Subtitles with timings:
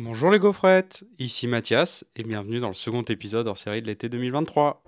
[0.00, 4.08] Bonjour les gaufrettes, ici Mathias et bienvenue dans le second épisode hors série de l'été
[4.08, 4.82] 2023.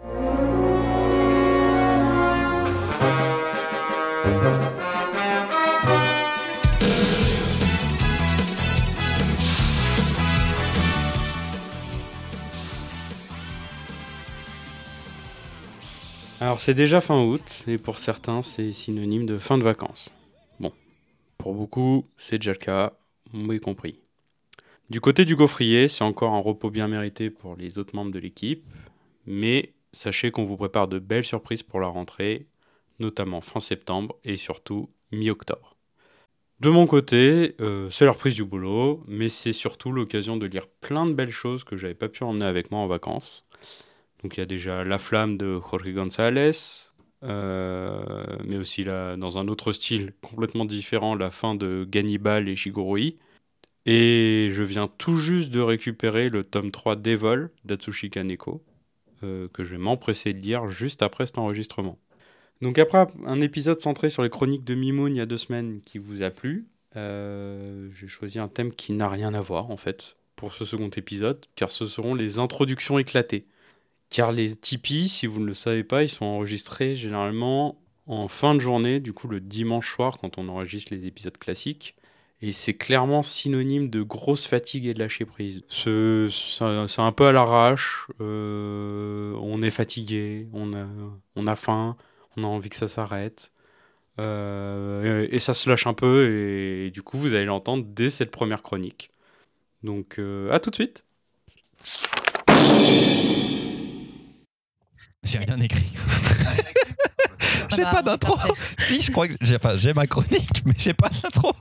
[16.41, 20.12] Alors c'est déjà fin août et pour certains c'est synonyme de fin de vacances.
[20.59, 20.73] Bon,
[21.38, 22.93] pour beaucoup c'est déjà le cas,
[23.32, 24.00] moi y compris.
[24.89, 28.21] Du côté du gaufrier, c'est encore un repos bien mérité pour les autres membres de
[28.21, 28.64] l'équipe,
[29.27, 32.47] mais sachez qu'on vous prépare de belles surprises pour la rentrée,
[33.01, 35.77] notamment fin septembre et surtout mi-octobre.
[36.61, 40.69] De mon côté, euh, c'est la reprise du boulot, mais c'est surtout l'occasion de lire
[40.69, 43.45] plein de belles choses que j'avais pas pu emmener avec moi en vacances.
[44.23, 46.53] Donc il y a déjà La Flamme de Jorge González,
[47.25, 53.19] euh, mais aussi dans un autre style complètement différent, la fin de Gannibal et Shigurui.
[53.87, 58.63] Et je viens tout juste de récupérer le tome 3 d'Evol d'Atsushi Kaneko,
[59.23, 61.97] euh, que je vais m'empresser de lire juste après cet enregistrement.
[62.63, 65.80] Donc après un épisode centré sur les chroniques de Mimoun il y a deux semaines
[65.83, 66.66] qui vous a plu,
[66.97, 70.88] euh, j'ai choisi un thème qui n'a rien à voir en fait pour ce second
[70.88, 73.47] épisode, car ce seront les introductions éclatées.
[74.10, 78.55] Car les Tipeee, si vous ne le savez pas, ils sont enregistrés généralement en fin
[78.55, 81.94] de journée, du coup le dimanche soir quand on enregistre les épisodes classiques.
[82.42, 85.62] Et c'est clairement synonyme de grosse fatigue et de lâcher prise.
[85.68, 90.86] C'est un peu à l'arrache, euh, on est fatigué, on a,
[91.34, 91.96] on a faim,
[92.36, 93.52] on a envie que ça s'arrête.
[94.18, 98.30] Euh, et ça se lâche un peu, et, du coup vous allez l'entendre dès cette
[98.30, 99.10] première chronique.
[99.82, 101.04] Donc euh, à tout de suite
[105.22, 105.92] J'ai rien écrit.
[107.75, 108.36] J'ai pas d'intro.
[108.78, 111.53] si, je crois que j'ai ma chronique, mais j'ai pas d'intro.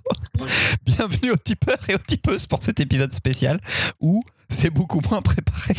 [0.85, 3.59] Bienvenue aux tipeurs et aux tipeuses pour cet épisode spécial
[3.99, 5.73] où c'est beaucoup moins préparé.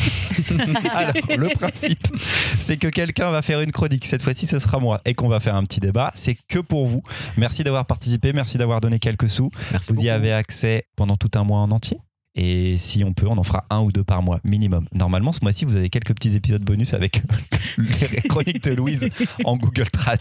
[0.93, 2.07] Alors, le principe,
[2.59, 4.05] c'est que quelqu'un va faire une chronique.
[4.05, 6.11] Cette fois-ci, ce sera moi et qu'on va faire un petit débat.
[6.15, 7.01] C'est que pour vous.
[7.37, 9.49] Merci d'avoir participé, merci d'avoir donné quelques sous.
[9.71, 11.97] Merci Vous y avez accès pendant tout un mois en entier.
[12.39, 14.87] Et si on peut, on en fera un ou deux par mois minimum.
[14.93, 17.23] Normalement, ce mois-ci, vous avez quelques petits épisodes bonus avec
[17.77, 19.09] les chroniques de Louise
[19.43, 20.19] en Google Trad.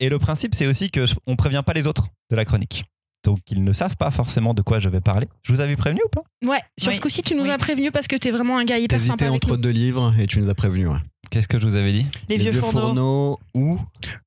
[0.00, 2.84] Et le principe, c'est aussi que je- on prévient pas les autres de la chronique.
[3.24, 5.26] Donc, ils ne savent pas forcément de quoi je vais parler.
[5.42, 6.22] Je vous avais prévenu ou pas?
[6.44, 6.94] Ouais, sur Oui.
[6.96, 7.50] ce coup-ci, tu nous Oui.
[7.50, 9.16] as prévenu parce que t'es vraiment un gars hyper sympa.
[9.16, 9.56] T'hésitais entre nous.
[9.56, 10.88] deux livres et tu nous as prévenus.
[10.88, 10.98] Ouais.
[11.30, 13.38] Qu'est-ce que je vous avais dit Les, vieux, fourneaux.
[13.54, 13.78] ou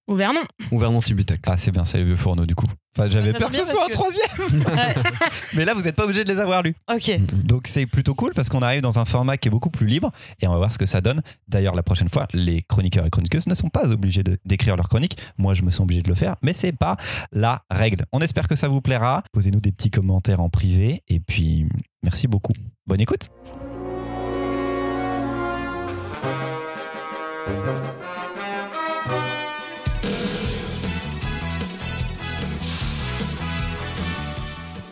[0.08, 0.42] Ou Vernon.
[0.72, 1.40] ou Vernon Subutex.
[1.48, 2.68] Ah, c'est bien, c'est les vieux fourneaux du coup.
[2.98, 4.64] Enfin, j'avais Ça peur que ce soit un troisième.
[5.56, 6.76] Mais là, vous n'êtes pas obligé de les avoir lus.
[6.94, 7.12] Ok.
[7.46, 10.12] Donc c'est plutôt cool parce qu'on arrive dans un format qui est beaucoup plus libre
[10.42, 11.22] et on va voir ce que ça donne.
[11.48, 14.90] D'ailleurs, la prochaine fois, les chroniqueurs et chroniqueuses ne sont pas obligés de- d'écrire leur
[14.90, 15.18] chronique.
[15.38, 16.98] Moi, je me sens obligé de le faire, mais c'est pas
[17.31, 18.06] la règle.
[18.12, 19.24] On espère que ça vous plaira.
[19.31, 21.68] Posez-nous des petits commentaires en privé et puis
[22.04, 22.54] merci beaucoup.
[22.88, 23.30] Bonne écoute.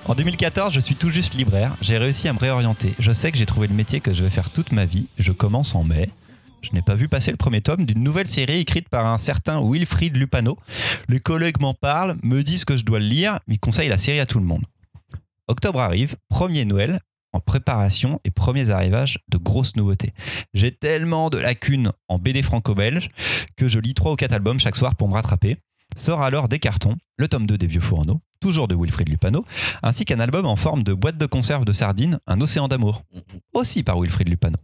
[0.07, 1.75] En 2014, je suis tout juste libraire.
[1.81, 2.93] J'ai réussi à me réorienter.
[2.97, 5.07] Je sais que j'ai trouvé le métier que je vais faire toute ma vie.
[5.17, 6.09] Je commence en mai.
[6.61, 9.61] Je n'ai pas vu passer le premier tome d'une nouvelle série écrite par un certain
[9.61, 10.57] Wilfried Lupano.
[11.09, 14.21] Les collègues m'en parlent, me disent que je dois le lire, mais conseillent la série
[14.21, 14.63] à tout le monde.
[15.49, 17.01] Octobre arrive, premier Noël,
[17.33, 20.13] en préparation et premiers arrivages de grosses nouveautés.
[20.53, 23.09] J'ai tellement de lacunes en BD franco-belge
[23.55, 25.57] que je lis 3 ou 4 albums chaque soir pour me rattraper.
[25.95, 29.43] Sort alors des cartons, le tome 2 des Vieux Fourneaux, toujours de Wilfried Lupano,
[29.81, 33.03] ainsi qu'un album en forme de boîte de conserve de sardines, Un océan d'amour,
[33.53, 34.57] aussi par Wilfried Lupano.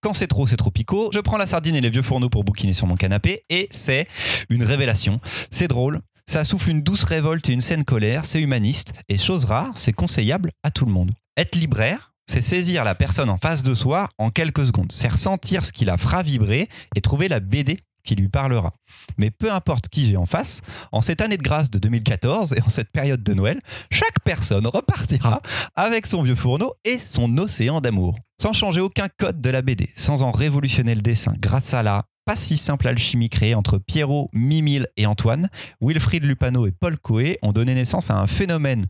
[0.00, 2.42] Quand c'est trop, c'est trop picot, je prends la sardine et les vieux fourneaux pour
[2.42, 4.08] bouquiner sur mon canapé, et c'est
[4.50, 5.20] une révélation.
[5.52, 9.44] C'est drôle, ça souffle une douce révolte et une saine colère, c'est humaniste, et chose
[9.44, 11.12] rare, c'est conseillable à tout le monde.
[11.36, 15.64] Être libraire, c'est saisir la personne en face de soi en quelques secondes, c'est ressentir
[15.64, 18.74] ce qui la fera vibrer et trouver la BD qui lui parlera.
[19.18, 22.62] Mais peu importe qui j'ai en face, en cette année de grâce de 2014 et
[22.62, 23.60] en cette période de Noël,
[23.90, 25.40] chaque personne repartira
[25.76, 28.16] avec son vieux fourneau et son océan d'amour.
[28.40, 32.04] Sans changer aucun code de la BD, sans en révolutionner le dessin, grâce à la
[32.24, 35.48] pas si simple alchimie créée entre Pierrot, Mimile et Antoine,
[35.80, 38.86] Wilfried Lupano et Paul Coé ont donné naissance à un phénomène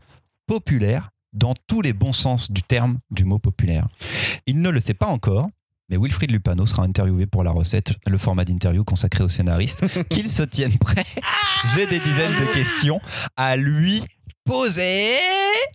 [0.47, 3.87] populaire dans tous les bons sens du terme du mot populaire.
[4.45, 5.49] Il ne le sait pas encore,
[5.89, 9.85] mais Wilfried Lupano sera interviewé pour la recette, le format d'interview consacré aux scénaristes.
[10.09, 11.05] Qu'ils se tiennent prêts.
[11.73, 13.01] J'ai des dizaines de questions
[13.35, 14.03] à lui
[14.45, 15.15] poser.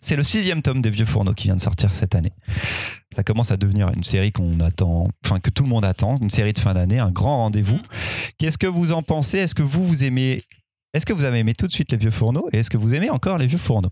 [0.01, 2.33] C'est le sixième tome des Vieux Fourneaux qui vient de sortir cette année.
[3.15, 6.31] Ça commence à devenir une série qu'on attend, enfin que tout le monde attend, une
[6.31, 7.81] série de fin d'année, un grand rendez-vous.
[8.39, 9.39] Qu'est-ce que vous en pensez?
[9.39, 10.43] Est-ce que vous vous aimez
[10.95, 12.95] Est-ce que vous avez aimé tout de suite les Vieux Fourneaux et est-ce que vous
[12.95, 13.91] aimez encore les Vieux Fourneaux?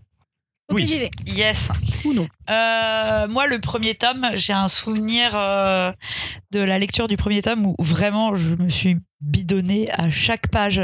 [0.69, 0.85] Ok, Oui.
[0.87, 1.11] j'y vais.
[1.25, 1.69] Yes.
[2.05, 2.27] Ou non.
[2.49, 5.91] Euh, moi, le premier tome, j'ai un souvenir euh,
[6.51, 10.79] de la lecture du premier tome où vraiment je me suis bidonnée à chaque page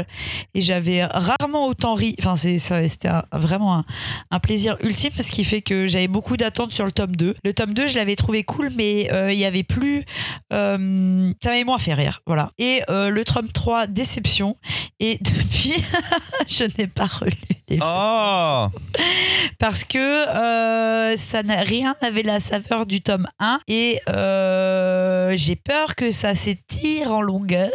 [0.54, 2.16] et j'avais rarement autant ri.
[2.18, 3.84] Enfin, c'était vraiment un,
[4.32, 7.36] un plaisir ultime, ce qui fait que j'avais beaucoup d'attentes sur le tome 2.
[7.44, 10.04] Le tome 2, je l'avais trouvé cool, mais euh, il y avait plus.
[10.52, 12.22] euh, ça m'avait moins fait rire.
[12.26, 12.50] Voilà.
[12.58, 14.56] Et euh, le tome 3, déception.
[14.98, 15.74] Et depuis,
[16.48, 17.32] je n'ai pas relu
[17.68, 18.66] les Oh
[19.60, 25.56] parce que euh, ça n'a rien n'avait la saveur du tome 1 et euh, j'ai
[25.56, 27.70] peur que ça s'étire en longueur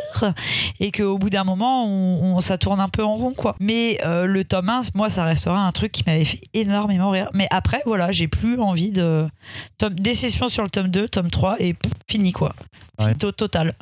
[0.79, 3.55] et qu'au bout d'un moment on, ça tourne un peu en rond quoi.
[3.59, 7.29] Mais euh, le tome 1 moi ça restera un truc qui m'avait fait énormément rire.
[7.33, 9.27] Mais après voilà j'ai plus envie de
[9.77, 11.75] tome déception sur le tome 2 tome 3 et
[12.07, 12.53] fini quoi
[12.99, 13.09] Ouais.
[13.11, 13.73] Fito total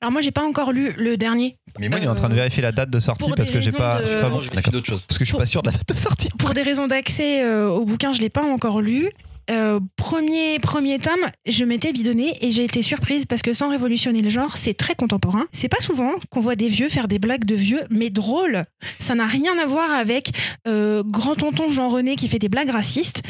[0.00, 1.58] Alors moi, j'ai pas encore lu le dernier.
[1.78, 3.72] Mais moi, il est en train de vérifier la date de sortie parce que j'ai
[3.72, 3.98] pas.
[4.00, 4.28] de- je suis pas.
[4.30, 5.04] Non, je d'autres choses.
[5.06, 6.28] Parce que je suis pas sûr de la date de sortie.
[6.38, 9.10] Pour des raisons d'accès euh, au bouquin, je l'ai pas encore lu.
[9.48, 14.20] Euh, premier, premier tome, je m'étais bidonnée et j'ai été surprise parce que sans révolutionner
[14.20, 15.44] le genre, c'est très contemporain.
[15.52, 18.64] C'est pas souvent qu'on voit des vieux faire des blagues de vieux, mais drôles.
[18.98, 20.30] Ça n'a rien à voir avec
[20.66, 23.22] euh, grand tonton Jean René qui fait des blagues racistes.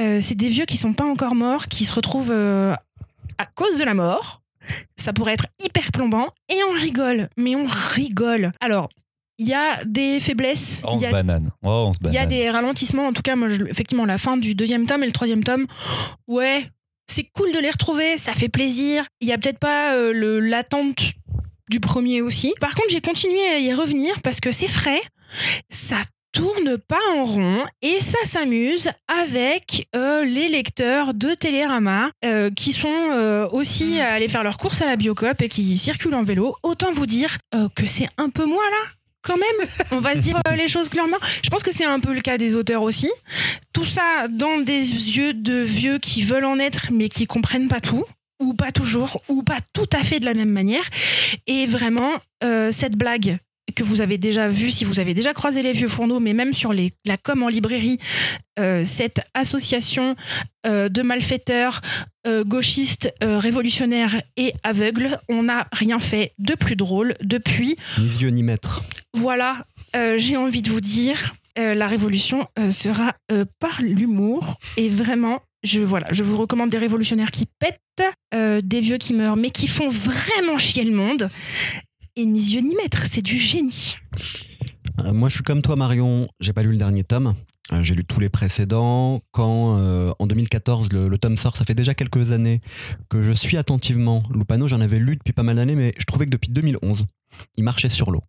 [0.00, 2.74] Euh, c'est des vieux qui sont pas encore morts, qui se retrouvent euh,
[3.40, 4.42] à cause de la mort.
[4.96, 7.64] Ça pourrait être hyper plombant et on rigole, mais on
[7.94, 8.52] rigole.
[8.60, 8.88] Alors,
[9.38, 11.50] il y a des faiblesses, On se a banane.
[11.62, 14.18] Oh, on se il y a des ralentissements, en tout cas, moi, je- effectivement, la
[14.18, 15.66] fin du deuxième tome et le troisième tome,
[16.28, 16.62] ouais,
[17.10, 19.04] c'est cool de les retrouver, ça fait plaisir.
[19.20, 21.02] Il y a peut-être pas euh, le- l'attente
[21.70, 22.52] du premier aussi.
[22.60, 25.00] Par contre, j'ai continué à y revenir parce que c'est frais,
[25.70, 25.96] ça
[26.32, 32.72] tourne pas en rond et ça s'amuse avec euh, les lecteurs de Télérama euh, qui
[32.72, 36.22] sont euh, aussi à aller faire leurs courses à la Biocop et qui circulent en
[36.22, 36.56] vélo.
[36.62, 37.38] Autant vous dire
[37.74, 38.90] que c'est un peu moi là
[39.22, 41.18] quand même, on va se dire les choses clairement.
[41.42, 43.10] Je pense que c'est un peu le cas des auteurs aussi.
[43.72, 47.80] Tout ça dans des yeux de vieux qui veulent en être mais qui comprennent pas
[47.80, 48.04] tout
[48.40, 50.84] ou pas toujours ou pas tout à fait de la même manière.
[51.46, 52.12] Et vraiment,
[52.42, 53.38] euh, cette blague
[53.72, 56.52] que vous avez déjà vue, si vous avez déjà croisé les vieux fourneaux, mais même
[56.52, 57.98] sur les, la com en librairie,
[58.58, 60.16] euh, cette association
[60.66, 61.80] euh, de malfaiteurs
[62.26, 68.30] euh, gauchistes, révolutionnaires et aveugles, on n'a rien fait de plus drôle depuis Ni vieux
[68.30, 68.82] ni maître.
[69.14, 69.64] voilà,
[70.16, 73.14] j'ai envie de vous dire, la révolution sera
[73.58, 77.80] par l'humour et vraiment, je voilà, je vous recommande des révolutionnaires qui pètent,
[78.34, 81.28] euh, des vieux qui meurent, mais qui font vraiment chier le monde.
[82.20, 83.94] Et ni yeux ni maître, c'est du génie.
[84.98, 86.26] Euh, moi, je suis comme toi, Marion.
[86.38, 87.32] J'ai pas lu le dernier tome.
[87.72, 89.22] Euh, J'ai lu tous les précédents.
[89.32, 92.60] Quand, euh, en 2014, le, le tome sort, ça fait déjà quelques années
[93.08, 94.68] que je suis attentivement Lupano.
[94.68, 97.06] J'en avais lu depuis pas mal d'années, mais je trouvais que depuis 2011,
[97.56, 98.22] il marchait sur l'eau.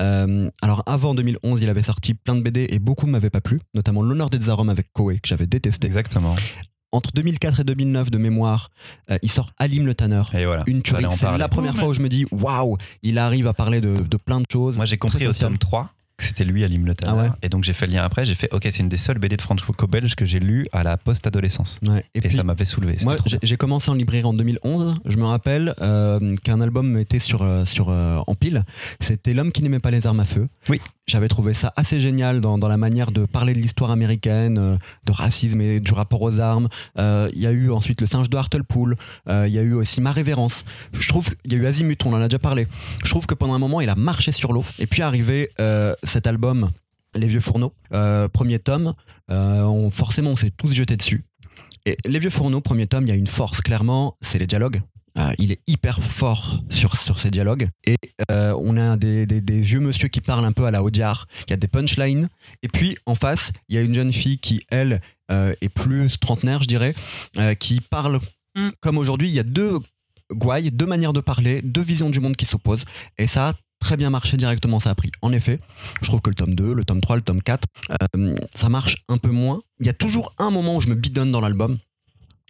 [0.00, 3.60] Euh, alors, avant 2011, il avait sorti plein de BD et beaucoup m'avaient pas plu,
[3.72, 5.86] notamment L'honneur des Zarom avec Koei, que j'avais détesté.
[5.86, 6.34] Exactement.
[6.92, 8.70] Entre 2004 et 2009, de mémoire,
[9.10, 10.34] euh, il sort Alim le Tanneur.
[10.34, 10.64] Et voilà.
[10.66, 11.04] Une tuerie.
[11.10, 11.78] C'est la première Ouais.
[11.80, 14.76] fois où je me dis waouh, il arrive à parler de, de plein de choses.
[14.76, 17.12] Moi, j'ai compris au tome 3 que c'était lui, Alim Le Tanner.
[17.14, 18.24] Ah ouais Et donc, j'ai fait le lien après.
[18.24, 20.96] J'ai fait, OK, c'est une des seules BD de franco-belge que j'ai lu à la
[20.96, 21.78] post-adolescence.
[21.86, 22.04] Ouais.
[22.14, 22.96] Et, puis, ça m'avait soulevé.
[23.04, 24.96] Moi, j'ai commencé en librairie en 2011.
[25.04, 28.64] Je me rappelle euh, qu'un album était sur, sur, euh, en pile.
[28.98, 30.48] C'était L'homme qui n'aimait pas les armes à feu.
[30.68, 30.80] Oui.
[31.08, 34.76] J'avais trouvé ça assez génial dans, la manière de parler de l'histoire américaine, euh,
[35.06, 36.68] de racisme et du rapport aux armes.
[36.98, 38.94] Euh, Il y a eu ensuite Le singe de Hartlepool.
[39.26, 40.66] Euh, Il y a eu aussi Ma révérence.
[40.92, 42.66] Je trouve qu'il y a eu Azimut, on en a déjà parlé.
[43.02, 44.66] Je trouve que pendant un moment, il a marché sur l'eau.
[44.78, 45.50] Et puis arrivé
[46.02, 46.68] cet album,
[47.14, 47.72] Les Vieux Fourneaux,
[48.32, 48.92] premier tome,
[49.90, 51.24] forcément, on s'est tous jetés dessus.
[51.86, 54.82] Et Les Vieux Fourneaux, premier tome, il y a une force, clairement, c'est les dialogues.
[55.18, 57.68] Euh, il est hyper fort sur, sur ces dialogues.
[57.84, 57.96] Et
[58.30, 61.26] euh, on a des, des- des vieux monsieur qui parlent un peu à la Audiard.
[61.46, 62.28] Il y a des punchlines.
[62.62, 66.18] Et puis, en face, il y a une jeune fille qui, elle, euh, est plus
[66.18, 66.94] trentenaire, je dirais,
[67.58, 68.20] qui parle
[68.54, 68.70] Mm.
[68.80, 69.28] comme aujourd'hui.
[69.28, 69.78] Il y a deux
[70.32, 72.84] gouailles, deux manières de parler, deux visions du monde qui s'opposent.
[73.18, 75.10] Et ça a très bien marché directement, ça a pris.
[75.22, 75.60] En effet,
[76.02, 77.66] je trouve que le tome 2, le tome 3, le tome 4,
[78.16, 79.60] euh, ça marche un peu moins.
[79.80, 81.78] Il y a toujours un moment où je me bidonne dans l'album.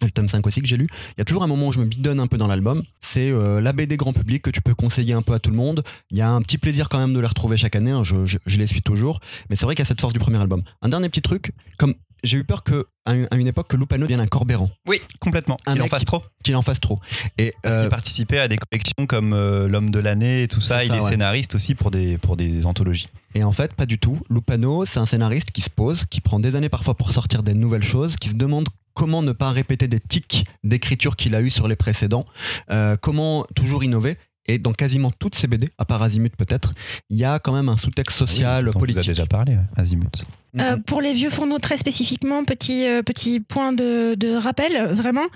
[0.01, 0.87] Le tome 5 aussi que j'ai lu.
[1.09, 2.83] Il y a toujours un moment où je me bidonne un peu dans l'album.
[3.01, 5.57] C'est euh, la BD grand public que tu peux conseiller un peu à tout le
[5.57, 5.83] monde.
[6.09, 7.91] Il y a un petit plaisir quand même de les retrouver chaque année.
[7.91, 8.03] hein.
[8.03, 9.19] Je, je- je les suis toujours.
[9.49, 10.63] Mais c'est vrai qu'il y a cette force du premier album.
[10.81, 11.51] Un dernier petit truc.
[11.77, 14.69] Comme j'ai eu peur que à une, à une époque que Lupano devienne un Corbéran,
[14.87, 15.57] Oui, complètement.
[15.65, 16.21] Qu'il en fasse trop.
[16.43, 16.99] qu'il en fasse trop.
[17.37, 20.59] Et Parce euh, qu'il participait à des collections comme euh, L'homme de l'année et tout
[20.61, 20.83] ça.
[20.83, 21.09] Il ça, est ouais.
[21.09, 23.07] scénariste aussi pour des, pour des anthologies.
[23.35, 24.19] Et en fait, pas du tout.
[24.29, 27.53] Lupano, c'est un scénariste qui se pose, qui prend des années parfois pour sortir des
[27.53, 28.67] nouvelles choses, qui se demande
[28.99, 32.25] comment ne pas répéter des tics d'écriture qu'il a eu sur les précédents,
[32.69, 34.17] euh, comment toujours innover.
[34.45, 36.73] Et dans quasiment toutes ces BD, à part Azimut peut-être,
[37.09, 39.07] il y a quand même un sous-texte social, Dont on vous a politique.
[39.07, 40.25] déjà parlé, Azimut.
[40.57, 45.27] Euh, pour les vieux fourneaux très spécifiquement, petit, euh, petit point de, de rappel, vraiment,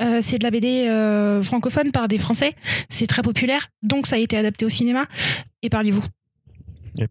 [0.00, 2.54] euh, c'est de la BD euh, francophone par des Français,
[2.88, 5.06] c'est très populaire, donc ça a été adapté au cinéma.
[5.62, 6.04] Épargnez-vous.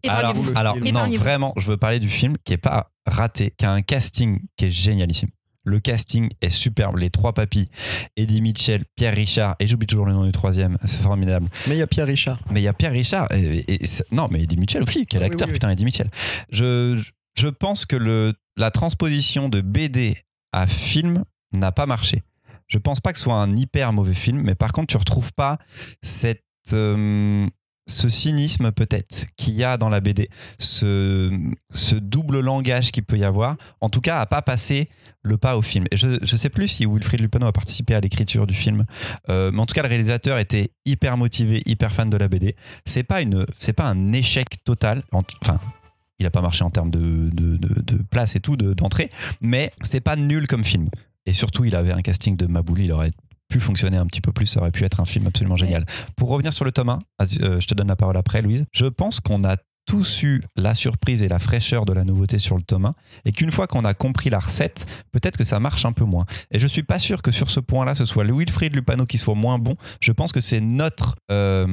[0.06, 3.72] Alors, alors non, vraiment, je veux parler du film qui est pas raté, qui a
[3.72, 5.30] un casting qui est génialissime.
[5.68, 6.96] Le casting est superbe.
[6.98, 7.68] Les trois papis,
[8.16, 11.48] Eddie Mitchell, Pierre Richard, et j'oublie toujours le nom du troisième, c'est formidable.
[11.66, 12.38] Mais il y a Pierre Richard.
[12.50, 15.20] Mais il y a Pierre Richard, et, et- c'est- non, mais Eddie Mitchell aussi, quel
[15.20, 15.54] Oui, acteur, oui, oui.
[15.54, 16.10] putain, Eddie Mitchell.
[16.50, 17.00] Je,
[17.38, 20.16] je pense que le, la transposition de BD
[20.52, 22.22] à film n'a pas marché.
[22.66, 25.32] Je pense pas que ce soit un hyper mauvais film, mais par contre, tu retrouves
[25.32, 25.58] pas
[26.02, 26.42] cette.
[26.72, 27.46] euh,
[27.90, 31.30] ce cynisme peut-être qu'il y a dans la BD, ce,
[31.70, 34.90] ce double langage qu'il peut y avoir, en tout cas à pas passer
[35.28, 35.84] le pas au film.
[35.92, 38.84] Et je ne sais plus si Wilfried Lupano a participé à l'écriture du film,
[39.30, 42.56] euh, mais en tout cas le réalisateur était hyper motivé, hyper fan de la BD.
[42.84, 45.02] C'est pas une, c'est pas un échec total.
[45.12, 45.60] En- Enfin,
[46.18, 49.10] il a pas marché en termes de, de, de- de place et tout, de- d'entrée,
[49.40, 50.88] mais c'est pas nul comme film.
[51.26, 53.10] Et surtout, il avait un casting de Mabouli, il aurait
[53.48, 55.86] pu fonctionner un petit peu plus, ça aurait pu être un film absolument génial.
[56.16, 56.98] Pour revenir sur le tome 1,
[57.42, 58.64] euh, je te donne la parole après, Louise.
[58.72, 59.56] Je pense qu'on a
[59.88, 63.32] tous eu la surprise et la fraîcheur de la nouveauté sur le tome 1, et
[63.32, 66.26] qu'une fois qu'on a compris la recette, peut-être que ça marche un peu moins.
[66.50, 69.16] Et je suis pas sûr que sur ce point-là, ce soit le Wilfried Lupano qui
[69.16, 69.76] soit moins bon.
[70.00, 71.66] Je pense que c'est notre euh,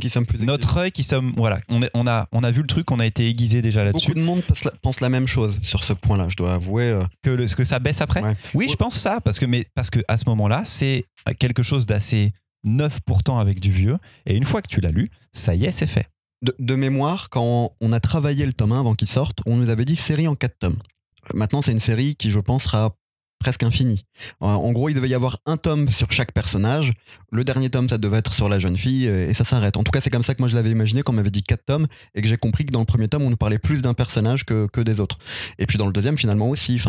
[0.00, 2.66] qui plus notre œil qui sommes voilà on, est- on a on a vu le
[2.66, 5.28] truc on a été aiguisé déjà là-dessus Beaucoup de monde pense la, pense la même
[5.28, 6.84] chose sur ce point-là, je dois avouer.
[6.90, 8.20] euh, que le- ce que ça baisse après?
[8.22, 8.36] Ouais.
[8.54, 11.04] oui je pense ça parce que mais parce que à ce moment-là c'est
[11.38, 12.32] quelque chose d'assez
[12.64, 13.96] neuf pourtant avec du vieux
[14.26, 16.06] et une fois que tu l'as lu ça y est c'est fait
[16.42, 19.84] de, mémoire, quand on a travaillé le tome 1 avant qu'il sorte, on nous avait
[19.84, 20.78] dit série en 4 tomes.
[21.26, 22.96] Euh, Maintenant, c'est une série qui, je pense, sera
[23.40, 24.04] presque infinie.
[24.42, 26.92] Euh, En gros, il devait y avoir un tome sur chaque personnage.
[27.32, 29.76] Le dernier tome, ça devait être sur la jeune fille, euh, et ça s'arrête.
[29.76, 31.42] En tout cas, c'est comme ça que moi je l'avais imaginé quand on m'avait dit
[31.42, 33.82] 4 tomes, et que j'ai compris que dans le premier tome, on nous parlait plus
[33.82, 35.18] d'un personnage que, que des autres.
[35.58, 36.80] Et puis dans le deuxième, finalement aussi.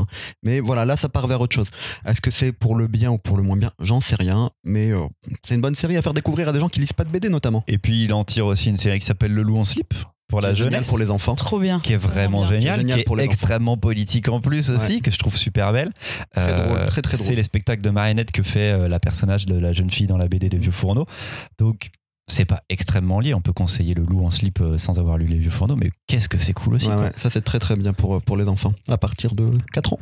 [0.43, 1.69] Mais voilà, là, ça part vers autre chose.
[2.05, 3.71] Est-ce que c'est pour le bien ou pour le moins bien?
[3.79, 5.07] J'en sais rien, mais euh,
[5.43, 7.29] c'est une bonne série à faire découvrir à des gens qui lisent pas de BD
[7.29, 7.63] notamment.
[7.67, 9.93] et puis il en tire aussi une série qui s'appelle Le Loup en slip
[10.31, 11.35] pour la génial jeunesse pour les enfants.
[11.35, 11.79] Trop bien.
[11.79, 12.59] qui est vraiment bien.
[12.59, 13.33] génial, Génial qui pour est les enfants.
[13.33, 15.91] extrêmement politique en plus aussi, que je trouve super belle.
[16.33, 19.57] Très drôle, très, très C'est les spectacles de marionnettes que fait euh, la personnage de
[19.57, 21.05] la jeune fille dans la BD des vieux fourneaux.
[21.59, 21.91] Donc
[22.27, 25.25] c'est pas extrêmement lié, on peut conseiller le loup en slip euh, sans avoir lu
[25.25, 26.87] les vieux fourneaux, mais qu'est-ce que c'est cool aussi.
[26.87, 27.03] Ouais, quoi.
[27.05, 29.99] ouais, ça c'est très très bien pour, pour les enfants à partir de 4 ans.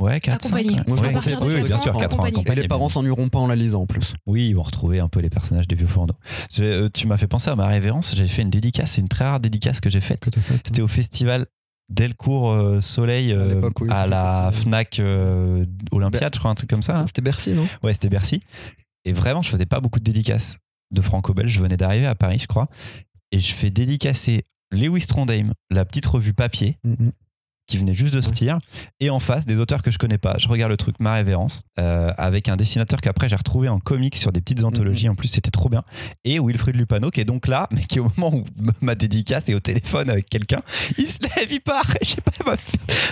[0.00, 0.72] Ouais, 4 Accompagné.
[0.88, 2.26] Moi, je ouais, partir oui, bien ans, sûr, 4 ans.
[2.26, 4.12] Et les parents s'ennuieront pas en la lisant en plus.
[4.26, 6.14] Oui, ils vont retrouver un peu les personnages des vieux fourneaux.
[6.52, 9.08] Je- euh, tu m'as fait penser à ma révérence, j'ai fait une dédicace, c'est une
[9.08, 10.30] très rare dédicace que j'ai faite.
[10.66, 11.46] C'était au festival
[11.90, 14.50] Delcourt euh, Soleil À euh, oui, à la.
[14.52, 16.98] Fnac euh, Olympiade, je crois, un truc comme ça.
[16.98, 17.06] hein.
[17.06, 17.68] C'était Bercy, non?
[17.82, 18.40] Ouais, c'était Bercy.
[19.04, 20.58] Et vraiment, je faisais pas beaucoup de dédicaces
[20.92, 21.52] de franco-belge.
[21.52, 22.68] Je venais d'arriver à Paris, je crois.
[23.32, 26.78] Et je fais dédicacer Lewis Trondheim, la petite revue papier,
[27.66, 28.58] qui venait juste de sortir.
[29.00, 30.36] Et en face, des auteurs que je connais pas.
[30.38, 34.16] Je regarde le truc, Ma Révérence, euh, avec un dessinateur qu'après j'ai retrouvé en comics
[34.16, 35.08] sur des petites anthologies.
[35.08, 35.82] En plus, c'était trop bien.
[36.24, 38.44] Et Wilfried Lupano, qui est donc là, mais qui au moment où
[38.80, 40.62] ma dédicace est au téléphone avec quelqu'un,
[40.98, 41.84] il se lève, il part.
[42.06, 42.56] Sais pas, ma,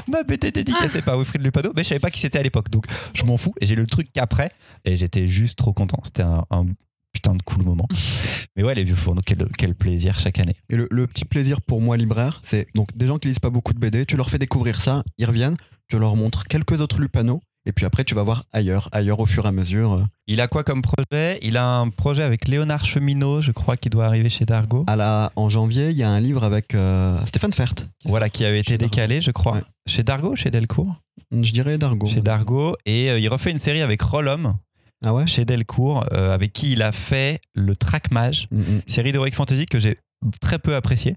[0.07, 2.71] ma BD dédicacée par Wilfried Lupano, mais je savais pas qui c'était à l'époque.
[2.71, 3.55] Donc, je m'en fous.
[3.61, 4.53] Et j'ai lu le truc qu'après.
[4.85, 5.99] Et j'étais juste trop content.
[6.05, 6.67] C'était un, un
[7.13, 7.87] putain de cool moment.
[8.57, 10.57] Mais ouais, les vieux fourneaux, quel, quel plaisir chaque année.
[10.71, 13.51] Et le, le petit plaisir pour moi, libraire, c'est donc des gens qui lisent pas
[13.51, 15.57] beaucoup de BD, tu leur fais découvrir ça, ils reviennent,
[15.89, 19.27] tu leur montres quelques autres Lupano, et puis après tu vas voir ailleurs, ailleurs au
[19.27, 19.93] fur et à mesure.
[19.93, 21.39] euh, Il a quoi comme projet?
[21.43, 24.85] Il a un projet avec Léonard Cheminot, je crois, qui doit arriver chez Dargo.
[24.89, 27.75] À la, en janvier, il y a un livre avec euh, Stéphane Fert.
[27.75, 28.91] qui Voilà, qui avait été Dargo.
[28.91, 29.53] décalé, je crois.
[29.55, 29.63] Ouais.
[29.87, 30.97] Chez Dargo, chez Delcourt?
[31.31, 32.07] Je dirais Dargo.
[32.09, 32.77] Chez Dargo.
[32.87, 34.57] Et euh, il refait une série avec Rollum,
[35.05, 38.81] Ah ouais chez Delcourt, euh, avec qui il a fait le Track Mage, Mm, mm.
[38.87, 39.99] série d'Heroic Fantasy que j'ai
[40.41, 41.17] très peu appréciée.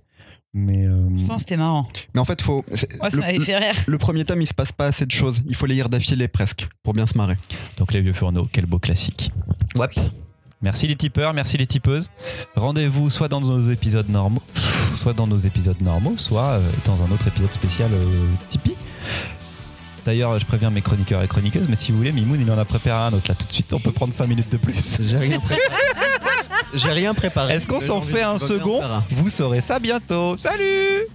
[0.58, 1.86] Mais euh, Je pense que c'était marrant.
[2.14, 2.64] Mais en fait, faut.
[2.72, 3.76] c'est- Moi, ça le, m'avait fait rire.
[3.88, 5.42] le premier tome, il se passe pas assez de choses.
[5.48, 7.36] Il faut les lire d'affilée presque pour bien se marrer.
[7.78, 9.32] donc les vieux fourneaux, quel beau classique.
[9.76, 9.88] Ouais.
[10.62, 12.10] Merci les tipeurs, merci les tipeuses.
[12.56, 14.42] Rendez-vous soit dans nos épisodes normaux,
[14.96, 18.06] soit dans nos épisodes normaux, soit euh, dans un autre épisode spécial euh,
[18.50, 18.76] Tipeee.
[20.06, 22.64] D'ailleurs, je préviens mes chroniqueurs et chroniqueuses, mais si vous voulez, Mimoun, il en a
[22.64, 23.74] préparé un autre là tout de suite.
[23.74, 25.02] On peut prendre 5 minutes de plus.
[25.02, 25.80] J'ai rien préparé.
[26.76, 27.56] J'ai rien préparé.
[27.56, 29.04] Est-ce qu'on s'en fait un second un.
[29.10, 30.38] Vous saurez ça bientôt.
[30.38, 31.08] Salut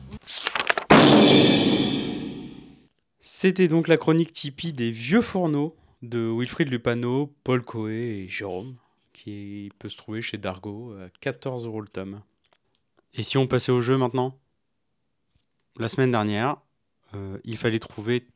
[3.21, 8.75] C'était donc la chronique Tipeee des vieux fourneaux de Wilfried Lupano, Paul Coé et Jérôme,
[9.13, 12.23] qui peut se trouver chez Dargo à 14 euros le tome.
[13.15, 14.37] Et si on passait au jeu maintenant?
[15.79, 16.57] La semaine dernière,
[17.15, 18.27] euh, il fallait trouver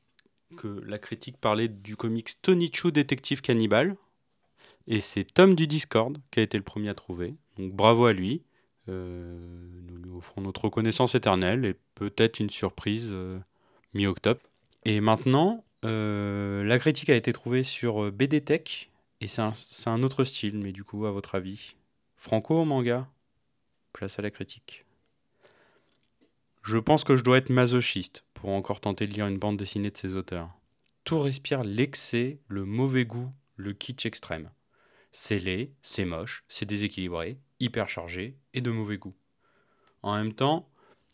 [0.57, 3.97] que la critique parlait du comics Tony Chu Détective Cannibale.
[4.87, 7.35] Et c'est Tom du Discord qui a été le premier à trouver.
[7.59, 8.43] Donc bravo à lui.
[8.89, 13.09] Euh, nous lui offrons notre reconnaissance éternelle et peut-être une surprise.
[13.11, 13.39] euh,
[13.95, 14.41] mi-octobre.
[14.85, 19.53] Et maintenant, euh, la critique a été trouvée sur BD Tech, et c'est un,
[19.87, 21.77] un autre style, mais du coup, à votre avis
[22.17, 23.09] Franco ou manga?
[23.93, 24.84] Place à la critique.
[26.64, 29.90] Je pense que je dois être masochiste pour encore tenter de lire une bande dessinée
[29.90, 30.49] de ces auteurs.
[31.04, 34.49] Tout respire l'excès, le mauvais goût, le kitsch extrême.
[35.12, 39.14] C'est laid, c'est moche, c'est déséquilibré, hyper chargé et de mauvais goût.
[40.00, 40.71] En même temps,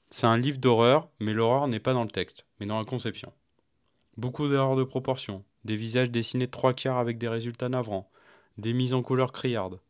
[0.09, 3.33] c'est un livre d'horreur, mais l'horreur n'est pas dans le texte, mais dans la conception.
[4.17, 8.09] Beaucoup d'erreurs de proportion, des visages dessinés de trois quarts avec des résultats navrants,
[8.57, 9.81] des mises en couleur criardes.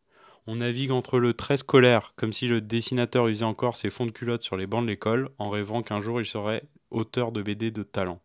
[0.47, 4.11] On navigue entre le très scolaire, comme si le dessinateur usait encore ses fonds de
[4.11, 7.71] culotte sur les bancs de l'école, en rêvant qu'un jour il serait auteur de BD
[7.71, 8.21] de talent.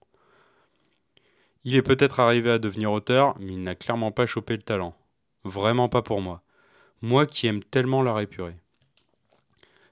[1.63, 4.95] Il est peut-être arrivé à devenir auteur, mais il n'a clairement pas chopé le talent.
[5.43, 6.41] Vraiment pas pour moi.
[7.01, 8.55] Moi qui aime tellement l'art épuré.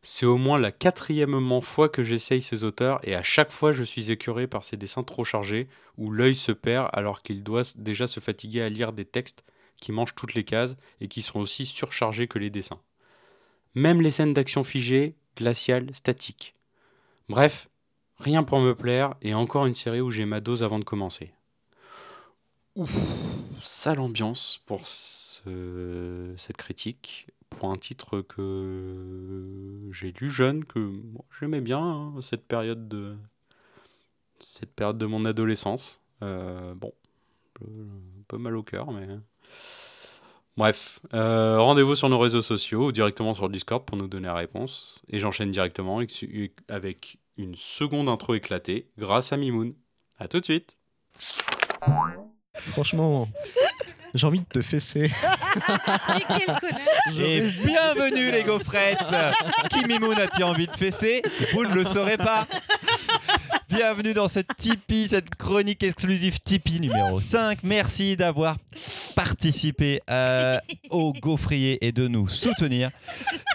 [0.06, 3.84] C'est au moins la quatrième fois que j'essaye ces auteurs et à chaque fois je
[3.84, 8.06] suis écœuré par ces dessins trop chargés où l'œil se perd alors qu'il doit déjà
[8.06, 9.46] se fatiguer à lire des textes
[9.84, 12.80] qui mangent toutes les cases et qui sont aussi surchargés que les dessins.
[13.76, 16.54] Même les scènes d'action figées, glaciales, statiques.
[17.28, 17.68] Bref,
[18.18, 21.34] rien pour me plaire et encore une série où j'ai ma dose avant de commencer.
[22.76, 22.98] Ouf,
[23.62, 30.94] sale ambiance pour ce- cette critique, pour un titre que j'ai lu jeune, que
[31.40, 33.18] j'aimais bien hein, cette période de
[34.40, 36.02] cette période de mon adolescence.
[36.22, 36.94] Euh, bon,
[37.54, 39.08] peu- un peu mal au cœur, mais
[40.58, 41.00] bref.
[41.14, 44.36] Euh, Rendez-vous sur nos réseaux sociaux ou directement sur le Discord pour nous donner la
[44.36, 45.02] réponse.
[45.10, 46.00] Et j'enchaîne directement
[46.70, 49.74] avec- une seconde intro éclatée grâce à Mimoun.
[50.20, 50.78] À tout de suite.
[52.72, 53.28] Franchement,
[54.14, 55.10] j'ai envie de te fesser.
[56.10, 59.00] Mais quel connard Et bienvenue les gaufrettes
[59.72, 61.24] Qui Mimoun a-t-il envie de fesser?
[61.54, 62.48] Vous ne le saurez pas
[63.76, 67.60] Bienvenue dans cette Tipeee, cette chronique exclusive Tipeee numéro 5.
[67.64, 68.58] Merci d'avoir
[69.16, 70.60] participé euh,
[70.92, 72.92] au gaufrier et de nous soutenir.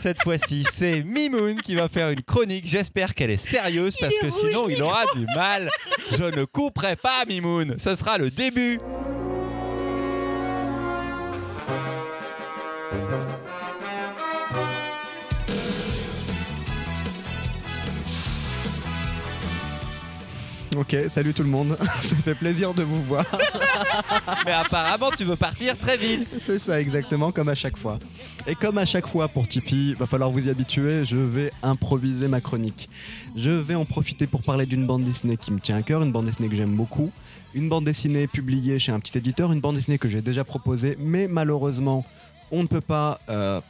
[0.03, 2.67] Cette fois-ci, c'est Mimoun qui va faire une chronique.
[2.67, 5.71] J'espère qu'elle est sérieuse parce que sinon il aura du mal.
[6.11, 7.77] Je ne couperai pas Mimoun.
[7.79, 8.81] Ce sera le début.
[20.79, 21.77] Ok, salut tout le monde.
[22.03, 23.25] Ça fait plaisir de vous voir.
[24.47, 26.29] Mais apparemment, tu veux partir très vite.
[26.41, 27.99] C'est ça exactement comme à chaque fois.
[28.47, 32.29] Et comme à chaque fois pour Tipeee, va falloir vous y habituer, je vais improviser
[32.29, 32.89] ma chronique.
[33.37, 36.13] Je vais en profiter pour parler d'une bande dessinée qui me tient à cœur, une
[36.13, 37.11] bande dessinée que j'aime beaucoup,
[37.55, 40.97] une bande dessinée publiée chez un petit éditeur, une bande dessinée que j'ai déjà proposée,
[41.01, 42.05] mais malheureusement,
[42.53, 43.21] on ne peut pas...
[43.29, 43.61] euh,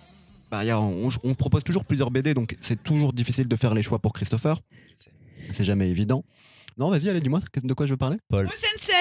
[0.50, 3.72] bah, y a- on, on propose toujours plusieurs BD, donc c'est toujours difficile de faire
[3.72, 4.60] les choix pour Christopher.
[5.54, 6.22] C'est jamais évident.
[6.78, 8.18] Non, vas-y, allez, dis-moi de quoi je veux parler?
[8.32, 8.92] Oh, sensei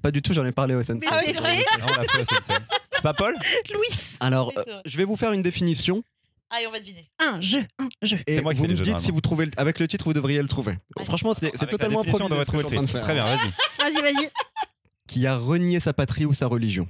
[0.00, 1.02] Pas du tout, j'en ai parlé au SNC.
[1.10, 2.54] Ah oui, c'est vrai On l'a fait au Sensei.
[2.92, 3.34] C'est pas Paul?
[3.74, 6.02] Louis Alors, euh, je vais vous faire une définition.
[6.50, 7.04] Allez, on va deviner.
[7.18, 8.18] Un jeu, un jeu.
[8.26, 9.78] Et C'est moi qui vous fais les me jeux, dites si vous trouvez le- avec
[9.80, 10.78] le titre, vous devriez le trouver.
[10.96, 11.06] Allez.
[11.06, 12.44] Franchement, c'est c'est Avec la totalement définition, on improvisé.
[12.44, 13.26] devrait ce que trouver je le suis en train titre.
[13.26, 13.48] de faire.
[13.48, 14.10] Très bien, vas-y.
[14.10, 14.30] Vas-y, vas-y.
[15.08, 16.86] Qui a renié sa patrie ou sa religion?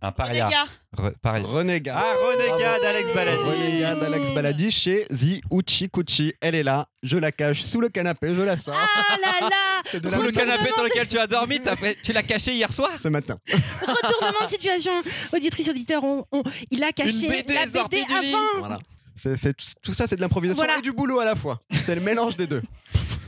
[0.00, 0.48] Un paria.
[0.48, 1.44] gars, Re- paria.
[1.46, 1.96] Renégat.
[1.98, 3.42] Ah, Renégat d'Alex Baladi.
[3.42, 6.32] Renégat d'Alex Baladi chez The Uchi Kuchi.
[6.40, 8.76] Elle est là, je la cache sous le canapé, je la sors.
[8.76, 11.60] Ah là là C'est de Sous le canapé sur lequel tu as dormi,
[12.02, 13.36] tu l'as caché hier soir ce matin.
[13.80, 14.92] Retournement de situation.
[15.32, 18.34] Auditrice, auditeur, on, on- il a caché Une BD la BD sortie du lit.
[18.34, 18.58] avant.
[18.60, 18.78] Voilà.
[19.16, 20.78] C'est- c'est- tout ça, c'est de l'improvisation Voilà.
[20.78, 21.60] et du boulot à la fois.
[21.84, 22.62] C'est le mélange des deux.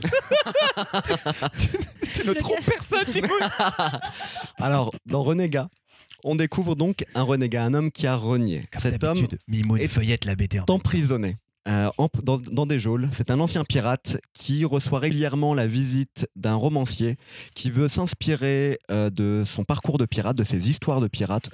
[2.13, 3.05] Tu ne Le trompes personne.
[4.59, 5.67] Alors, dans Renégat,
[6.23, 8.63] on découvre donc un renégat, un homme qui a renié.
[8.79, 9.17] Cet homme
[9.79, 10.59] est feuillette la BD.
[10.67, 13.07] emprisonné euh, en- dans, dans des geôles.
[13.13, 17.17] C'est un ancien pirate qui reçoit régulièrement la visite d'un romancier
[17.53, 21.49] qui veut s'inspirer euh, de son parcours de pirate, de ses histoires de pirate,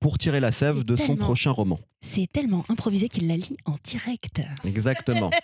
[0.00, 1.78] pour tirer la sève de son prochain roman.
[2.00, 4.40] C'est tellement improvisé qu'il la lit en direct.
[4.64, 5.30] Exactement.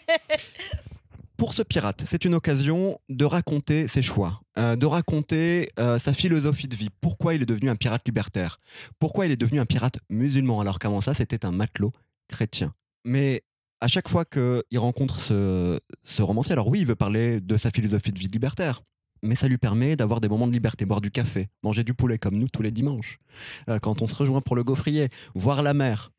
[1.38, 6.12] Pour ce pirate, c'est une occasion de raconter ses choix, euh, de raconter euh, sa
[6.12, 6.88] philosophie de vie.
[7.00, 8.58] Pourquoi il est devenu un pirate libertaire?
[8.98, 11.92] Pourquoi il est devenu un pirate musulman alors qu'avant ça, c'était un matelot
[12.26, 12.74] chrétien?
[13.04, 13.44] Mais
[13.80, 15.80] à chaque fois qu'il rencontre ce,
[16.18, 18.82] romancier, alors oui, il veut parler de sa philosophie de vie libertaire.
[19.22, 22.18] Mais ça lui permet d'avoir des moments de liberté, boire du café, manger du poulet
[22.18, 23.20] comme nous tous les dimanches.
[23.68, 26.10] Euh, quand on se rejoint pour le gaufrier, voir la mer.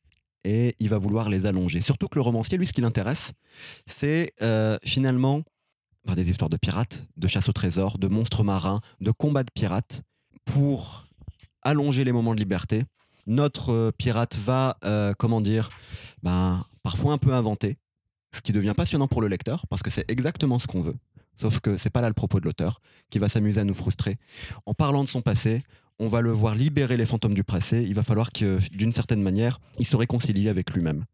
[0.44, 1.82] Et il va vouloir les allonger.
[1.82, 3.34] Surtout que le romancier, lui, ce qui l'intéresse,
[3.86, 5.44] c'est euh, finalement
[6.06, 9.52] ben, des histoires de pirates, de chasse au trésor, de monstres marins, de combats de
[9.54, 10.04] pirates,
[10.46, 11.08] pour
[11.62, 12.86] allonger les moments de liberté.
[13.28, 15.70] Notre euh, pirate va, euh, comment dire,
[16.24, 17.78] ben, parfois un peu inventer,
[18.34, 20.96] ce qui devient passionnant pour le lecteur, parce que c'est exactement ce qu'on veut.
[21.36, 24.18] Sauf que c'est pas là le propos de l'auteur, qui va s'amuser à nous frustrer.
[24.66, 25.64] En parlant de son passé,
[26.00, 27.84] on va le voir libérer les fantômes du passé.
[27.88, 31.06] Il va falloir que, d'une certaine manière, il se réconcilie avec lui-même.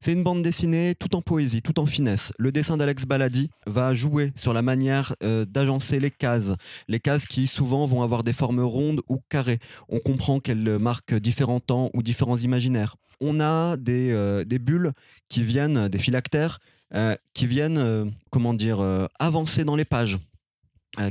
[0.00, 2.32] C'est une bande dessinée tout en poésie, tout en finesse.
[2.38, 6.52] Le dessin d'Alex Baladi va jouer sur la manière euh, d'agencer les cases.
[6.88, 9.58] Les cases qui souvent vont avoir des formes rondes ou carrées.
[9.88, 12.96] On comprend qu'elles marquent différents temps ou différents imaginaires.
[13.20, 14.92] On a des, euh, bulles
[15.28, 16.58] qui viennent, des phylactères,
[16.94, 18.84] euh, qui viennent, comment dire,
[19.18, 20.18] avancer dans les pages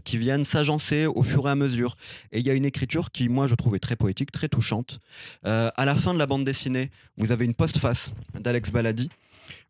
[0.04, 1.96] qui viennent s'agencer au fur et à mesure.
[2.32, 5.00] Et il y a une écriture qui, moi, je trouvais très poétique, très touchante.
[5.46, 9.10] Euh, à la fin de la bande dessinée, vous avez une postface d'Alex Baladi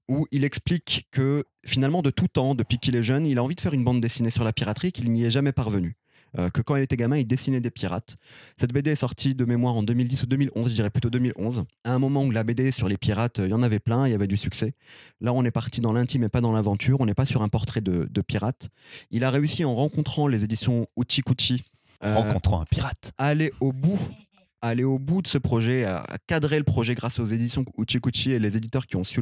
[0.09, 3.55] où il explique que finalement, de tout temps, depuis qu'il est jeune, il a envie
[3.55, 5.95] de faire une bande dessinée sur la piraterie, qu'il n'y est jamais parvenu.
[6.39, 8.17] Euh, que quand il était gamin, il dessinait des pirates.
[8.57, 11.65] Cette BD est sortie de mémoire en 2010 ou 2011, je dirais plutôt 2011.
[11.83, 14.07] À un moment où la BD sur les pirates, euh, il y en avait plein,
[14.07, 14.73] il y avait du succès.
[15.21, 17.01] Là, on est parti dans l'intime et pas dans l'aventure.
[17.01, 18.69] On n'est pas sur un portrait de, de pirate.
[19.11, 21.63] Il a réussi en rencontrant les éditions Uchi Kuchi
[22.03, 23.13] euh, Rencontrant un pirate.
[23.17, 23.99] à aller au bout
[24.63, 28.31] à aller au bout de ce projet, à, cadrer le projet grâce aux éditions Uchikuchi
[28.31, 29.21] et les éditeurs qui ont su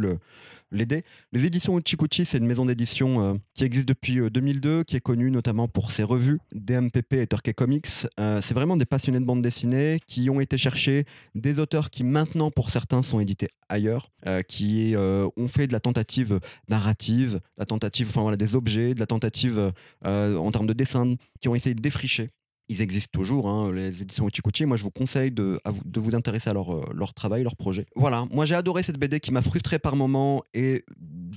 [0.71, 1.03] l'aider.
[1.33, 5.01] Les éditions Uchikuchi, c'est une maison d'édition euh, qui existe depuis euh, 2002, qui est
[5.01, 7.87] connue notamment pour ses revues, DMPP et Turkey Comics.
[8.19, 12.03] Euh, c'est vraiment des passionnés de bande dessinée qui ont été chercher des auteurs qui
[12.03, 17.39] maintenant, pour certains, sont édités ailleurs, euh, qui euh, ont fait de la tentative narrative,
[17.57, 19.71] la tentative, enfin voilà, des objets, de la tentative
[20.05, 22.29] euh, en termes de dessin, qui ont essayé de défricher
[22.71, 24.65] ils existent toujours, hein, les éditions Uchikuchi.
[24.65, 27.57] Moi, je vous conseille de, vous, de vous intéresser à leur, euh, leur travail, leur
[27.57, 27.85] projet.
[27.97, 30.85] Voilà, moi j'ai adoré cette BD qui m'a frustré par moments et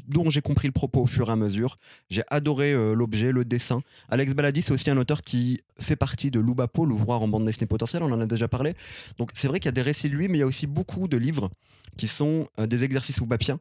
[0.07, 1.79] dont j'ai compris le propos au fur et à mesure.
[2.09, 3.83] J'ai adoré euh, l'objet, le dessin.
[4.09, 7.67] Alex Baladi, c'est aussi un auteur qui fait partie de Loubapo, l'ouvroir en bande dessinée
[7.67, 8.75] potentielle, on en a déjà parlé.
[9.19, 10.69] Donc c'est vrai qu'il y a des récits de lui, mais il y a aussi
[10.69, 11.51] beaucoup de livres
[11.97, 13.59] qui sont euh, des exercices oubapiens.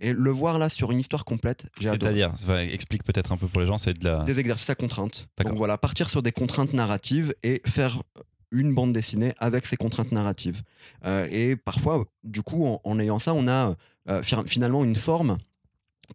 [0.00, 1.88] Et le voir là sur une histoire complète, j'ai.
[2.06, 4.24] C'est-à-dire, enfin, explique peut-être un peu pour les gens, c'est de la.
[4.24, 5.28] Des exercices à contraintes.
[5.50, 8.02] Donc voilà, partir sur des contraintes narratives et faire
[8.50, 10.62] une bande dessinée avec ces contraintes narratives.
[11.04, 13.76] Euh, et parfois, du coup, en, en ayant ça, on a
[14.08, 15.36] euh, fi- finalement une forme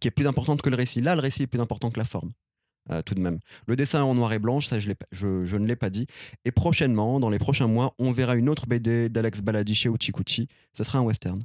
[0.00, 1.00] qui est plus importante que le récit.
[1.00, 2.32] Là, le récit est plus important que la forme.
[2.90, 3.38] euh, tout de même.
[3.66, 6.06] Le dessin est en noir et blanc, ça je, je, je ne l'ai pas dit.
[6.44, 10.46] Et prochainement, dans les prochains mois, on verra une autre BD d'Alex Baladi chez Uchikuchi.
[10.76, 11.40] Ce sera un western.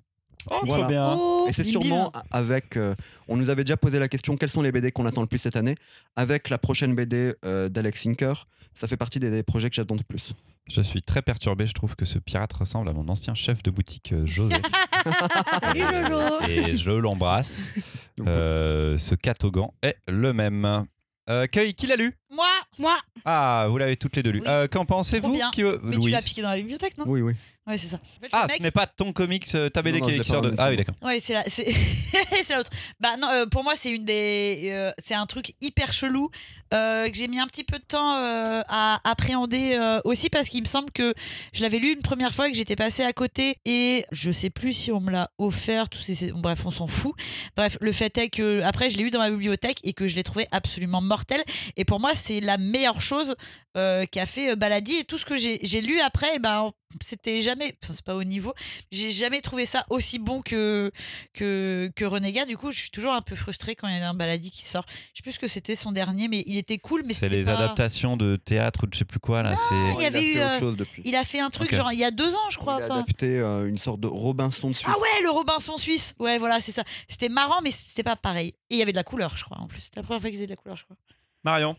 [0.50, 0.84] Oh, Voilà.
[0.84, 1.16] trop bien.
[1.20, 2.78] Oh, Et c'est Bim, sûrement avec.
[2.78, 2.96] euh,
[3.28, 5.38] on nous avait déjà posé la question quels sont les BD qu'on attend le plus
[5.40, 5.76] cette année
[6.16, 9.96] Avec la prochaine BD euh, d'Alex Inker, ça fait partie des, des projets que j'attends
[9.96, 10.34] le plus.
[10.70, 11.68] Je suis très perturbé.
[11.68, 14.56] Je trouve que ce pirate ressemble à mon ancien chef de boutique, euh, José.
[15.60, 17.72] Salut Jojo et je l'embrasse.
[18.28, 20.86] Euh, ce catogan est le même.
[21.28, 22.14] Euh, qui qui l'a lu?
[22.32, 22.48] Moi
[22.80, 24.40] Moi, Ah, vous l'avez toutes les deux lu.
[24.40, 24.48] Oui.
[24.48, 25.52] Euh, Qu'en pensez-vous Trop bien.
[25.52, 27.04] qui- Mais tu l'as piqué dans la bibliothèque, non?
[27.08, 27.34] Oui, oui.
[27.68, 27.98] Ouais, c'est ça.
[27.98, 30.14] En fait, le Ah, mec- ce n'est pas ton comics, euh, ta BD Non, non,
[30.18, 30.52] qui, sort de.
[30.58, 30.96] Ah oui, d'accord.
[31.04, 31.72] Ouais, c'est la, c'est,
[32.44, 32.72] c'est l'autre.
[33.00, 36.32] Bah non, euh, pour moi c'est une des, euh, c'est un truc hyper chelou
[36.74, 40.50] euh, que j'ai mis un petit peu de temps euh, à appréhender euh, aussi parce
[40.50, 41.14] qu'il me semble que
[41.54, 44.50] je l'avais lu une première fois et que j'étais passée à côté et je sais
[44.50, 45.88] plus si on me l'a offert.
[45.88, 47.14] Tout ces, ces- bref, on s'en fout.
[47.56, 50.16] Bref, le fait est que après je l'ai eu dans ma bibliothèque et que je
[50.16, 51.44] l'ai trouvé absolument mortel.
[51.78, 53.36] Et pour moi c'est la meilleure chose
[53.78, 57.78] euh, qu'a fait euh, Baladi et tout ce que j'ai, lu après, ben c'était jamais,
[57.82, 58.54] enfin c'est pas au niveau,
[58.92, 60.92] j'ai jamais trouvé ça aussi bon que
[61.34, 62.46] que, que Renégat.
[62.46, 64.66] Du coup, je suis toujours un peu frustrée quand il y a un Baladi qui
[64.66, 64.86] sort.
[65.14, 67.04] Je sais plus ce que c'était son dernier, mais il était cool.
[67.06, 69.56] Mais C'est les pas- adaptations de théâtre ou de je sais plus quoi là.
[69.56, 69.76] C'est.
[69.96, 71.02] il y avait a eu, fait autre chose depuis.
[71.06, 72.78] Il a fait un truc genre il y a deux ans, je crois.
[72.80, 72.96] Il a enfin.
[72.96, 74.90] adapté euh, une sorte de Robinson de Suisse.
[74.94, 76.14] Ah ouais, le Robinson suisse.
[76.20, 76.84] Ouais, voilà, c'est ça.
[77.08, 78.50] C'était marrant, mais c'était pas pareil.
[78.70, 79.80] Et il y avait de la couleur, je crois, en plus.
[79.82, 80.98] C'était la première fois qu'ils faisaient de la couleur, je crois.
[81.44, 81.76] Marion.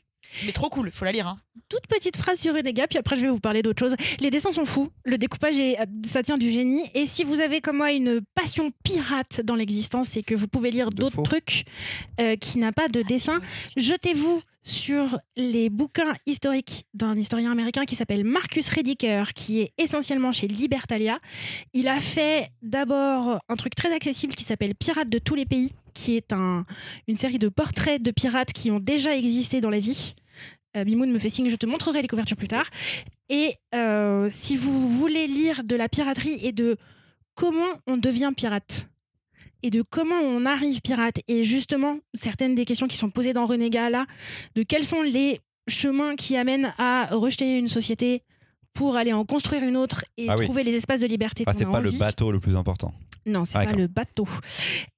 [0.46, 1.28] Mais trop cool, faut la lire.
[1.28, 1.38] Hein.
[1.68, 3.94] toute petite phrase sur Renega, puis après je vais vous parler d'autre chose.
[4.20, 6.84] Les dessins sont fous, le découpage est, ça tient du génie.
[6.94, 10.70] Et si vous avez comme moi une passion pirate dans l'existence et que vous pouvez
[10.70, 11.64] lire d'autres trucs
[12.20, 13.40] euh, qui n'a pas de dessin,
[13.76, 20.32] jetez-vous sur les bouquins historiques d'un historien américain qui s'appelle Marcus Rediker, qui est essentiellement
[20.32, 21.18] chez Libertalia.
[21.72, 25.72] Il a fait d'abord un truc très accessible qui s'appelle Pirates de tous les pays,
[25.94, 26.64] qui est un,
[27.08, 30.14] une série de portraits de pirates qui ont déjà existé dans la vie.
[30.76, 32.66] Euh, Mimoun me fait signe, je te montrerai les couvertures plus tard.
[33.28, 36.76] Et euh, si vous voulez lire de la piraterie et de
[37.34, 38.86] comment on devient pirate,
[39.62, 43.46] et de comment on arrive pirate, et justement, certaines des questions qui sont posées dans
[43.46, 44.06] Renégat là,
[44.54, 48.22] de quels sont les chemins qui amènent à rejeter une société
[48.74, 50.44] pour aller en construire une autre et Ah oui.
[50.46, 52.92] trouver les espaces de liberté Ah, c'est pas le bateau le plus important.
[53.26, 54.26] Non, c'est Ah, pas le bateau.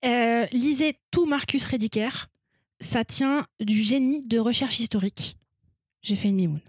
[0.04, 2.08] Euh, lisez tout Marcus Rediker.
[2.80, 5.37] Ça tient du génie de recherche historique.
[6.02, 6.60] J'ai fait une mimoune.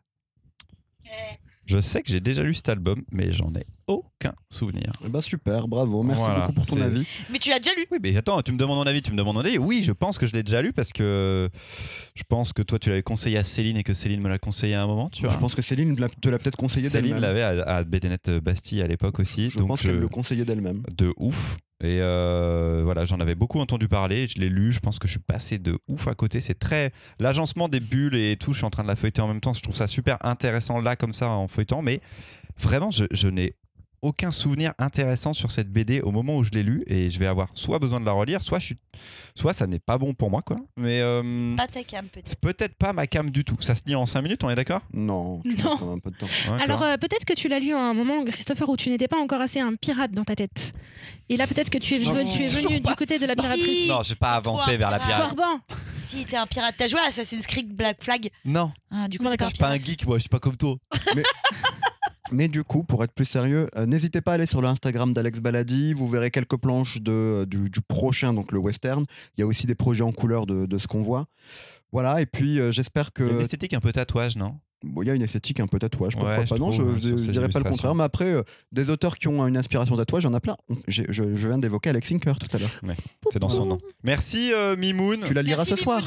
[1.66, 4.92] Je sais que j'ai déjà lu cet album, mais j'en ai aucun souvenir.
[5.10, 7.06] Bah super, bravo, merci Voilà, beaucoup pour ton avis.
[7.32, 9.18] Mais tu l'as déjà lu Oui, mais attends, tu me demandes mon avis, tu me
[9.18, 9.58] demandes mon avis.
[9.58, 11.50] Oui, je pense que je l'ai déjà lu parce que
[12.16, 14.76] je pense que toi, tu l'avais conseillé à Céline et que Céline me l'a conseillé
[14.76, 15.32] à un moment, tu vois.
[15.32, 17.22] Je pense que Céline te l'a peut-être conseillé Céline d'elle-même.
[17.22, 19.50] l'avait à, à BDNet Bastille à l'époque aussi.
[19.50, 20.84] Je donc pense qu'elle le conseillait d'elle-même.
[20.96, 21.58] de ouf.
[21.84, 25.14] Et euh, voilà, j'en avais beaucoup entendu parler, je l'ai lu, je pense que je
[25.14, 26.40] suis passé de ouf à côté.
[26.40, 26.92] C'est très.
[27.20, 29.54] L'agencement des bulles et tout, je suis en train de la feuilleter en même temps,
[29.54, 32.00] je trouve ça super intéressant là, comme ça, en feuilletant, mais
[32.58, 33.56] vraiment, je, je n'ai
[34.06, 37.26] aucun souvenir intéressant sur cette BD au moment où je l'ai lu et je vais
[37.26, 38.76] avoir soit besoin de la relire, soit, je suis...
[39.36, 40.58] soit ça n'est pas bon pour moi, quoi.
[40.78, 42.36] Mais euh, Pas ta cam, peut-être.
[42.38, 43.58] peut-être pas ma cam du tout.
[43.62, 44.82] Ça se lit en 5 minutes, on est d'accord?
[44.94, 45.94] Non, tu Non.
[45.96, 46.28] un peu de temps.
[46.64, 49.18] Alors euh, peut-être que tu l'as lu à un moment, Christopher, où tu n'étais pas
[49.18, 50.74] encore assez un pirate dans ta tête.
[51.30, 53.84] Et là, peut-être que tu es, Non, tu es venu du côté de la piraterie.
[53.84, 53.90] Si.
[53.90, 55.16] Non, j'ai pas avancé Toi, vers la pirate.
[55.16, 55.30] pirate.
[55.30, 55.60] Forban
[56.06, 59.24] Si t'es un pirate, t'as joué à Assassin's Creed Black Flag Non, Ah, du coup,
[59.28, 59.50] d'accord.
[59.50, 60.76] je suis pas un geek, moi, je suis pas comme toi.
[61.16, 61.24] Mais
[62.32, 65.40] du coup, pour être plus sérieux, euh, n'hésitez pas à aller sur le Instagram d'Alex
[65.40, 65.94] Baladi.
[65.94, 69.06] Vous verrez quelques planches de, du, du prochain, donc le western.
[69.38, 71.28] Il y a aussi des projets en couleur de, de ce qu'on voit.
[71.92, 73.44] Voilà, et puis euh, j'espère Il y a une que.
[73.44, 74.58] esthétique un peu tatouage, non?
[74.84, 76.82] Bon, il y a une esthétique un peu tatouage, pourquoi Ouais, je pas Non, je,
[76.84, 77.96] trouve, ces dirais pas le contraire.
[77.96, 80.58] Mais après, euh, des auteurs qui ont une inspiration tatouage, il y en a plein.
[80.88, 82.72] Je, je viens d'évoquer Alex Sinker tout à l'heure.
[83.32, 83.80] C'est dans son nom.
[84.04, 85.22] Merci euh, Mimoun.
[85.26, 86.04] Tu la liras Merci, ce soir.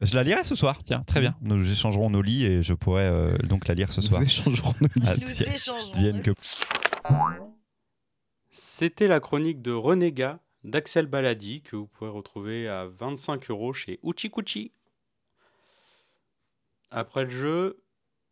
[0.00, 1.36] Je la lirai ce soir, tiens, très bien.
[1.40, 4.20] Nous échangerons nos lits et je pourrai euh, donc la lire ce soir.
[4.20, 6.32] Nous échangerons nos Ah, Nous que...
[8.50, 14.00] C'était la chronique de Renégat d'Axel Baladi que vous pouvez retrouver à 25 euros chez
[14.02, 14.72] Uchikuchi.
[16.90, 17.82] Après le jeu,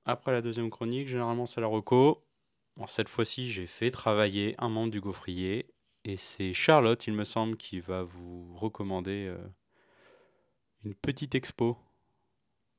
[0.04, 2.24] après la deuxième chronique, généralement c'est la reco.
[2.76, 5.66] Bon, cette fois-ci, j'ai fait travailler un membre du gaufrier
[6.04, 9.38] et c'est Charlotte, il me semble, qui va vous recommander euh,
[10.84, 11.76] une petite expo.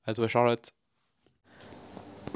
[0.06, 0.74] À toi, Charlotte.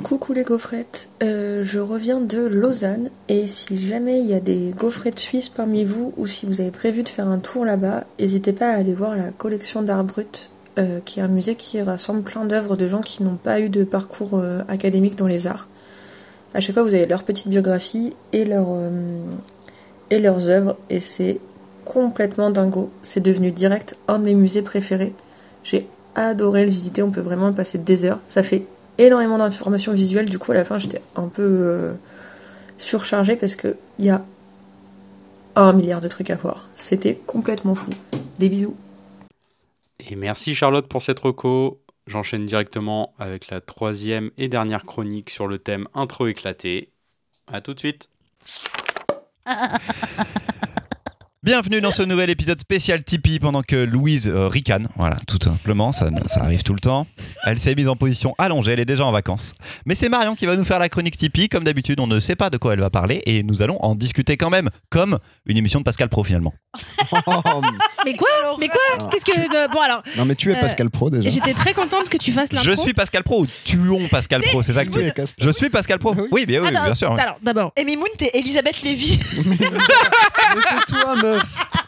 [0.03, 4.71] Coucou les gaufrettes, Euh, je reviens de Lausanne et si jamais il y a des
[4.77, 8.53] gaufrettes suisses parmi vous ou si vous avez prévu de faire un tour là-bas, n'hésitez
[8.53, 12.21] pas à aller voir la collection d'art brut, euh, qui est un musée qui rassemble
[12.21, 15.67] plein d'œuvres de gens qui n'ont pas eu de parcours euh, académique dans les arts.
[16.53, 18.47] À chaque fois, vous avez leur petite biographie et,
[20.09, 21.39] et leurs œuvres et c'est
[21.85, 22.91] complètement dingo.
[23.01, 25.13] C'est devenu direct un de mes musées préférés.
[25.69, 28.19] J'ai adoré le visiter, on peut vraiment passer des heures.
[28.29, 28.65] Ça fait
[28.97, 30.29] énormément d'informations visuelles.
[30.29, 31.93] Du coup, à la fin, j'étais un peu euh,
[32.77, 34.23] surchargée parce que il y a
[35.57, 36.69] un milliard de trucs à voir.
[36.73, 37.91] C'était complètement fou.
[38.39, 38.77] Des bisous.
[40.09, 41.81] Et merci Charlotte pour cette reco.
[42.05, 46.93] J'enchaîne directement avec la troisième et dernière chronique sur le thème intro éclaté.
[47.51, 48.09] A tout de suite.
[51.47, 54.89] Bienvenue dans ce nouvel épisode spécial Tipeee pendant que Louise euh, ricane.
[54.97, 57.07] Voilà, tout simplement, ça, ça arrive tout le temps.
[57.45, 59.53] Elle s'est mise en position allongée, elle est déjà en vacances.
[59.85, 61.47] Mais c'est Marion qui va nous faire la chronique Tipeee.
[61.47, 63.95] Comme d'habitude, on ne sait pas de quoi elle va parler et nous allons en
[63.95, 66.53] discuter quand même, comme une émission de Pascal Pro finalement.
[68.03, 68.27] Mais quoi
[68.59, 69.31] Mais quoi Qu'est-ce que.
[69.55, 71.29] euh, bon, alors, non, mais tu es Euh, Pascal Pro déjà.
[71.29, 72.69] j'étais très contente que tu fasses l'intro.
[72.69, 75.13] Je suis Pascal Pro ou tuons Pascal Pro, c'est ça que tu es.
[75.39, 76.13] Je suis Pascal Pro.
[76.13, 76.27] Oui.
[76.29, 77.11] Oui, bien, oui, Attends, bien sûr.
[77.13, 77.21] oui.
[77.21, 79.17] Alors, d'abord, Et Mimoun, t'es Elisabeth Lévy.
[79.45, 81.36] Mais c'est toi, meuf.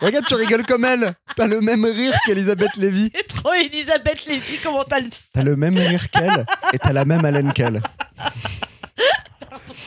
[0.02, 1.14] Regarde, tu rigoles comme elle.
[1.36, 3.10] T'as le même rire qu'Elisabeth Lévy.
[3.12, 5.10] T'es trop Elisabeth Lévy, comment t'as le.
[5.34, 7.82] T'as le même rire qu'elle et t'as la même haleine qu'elle.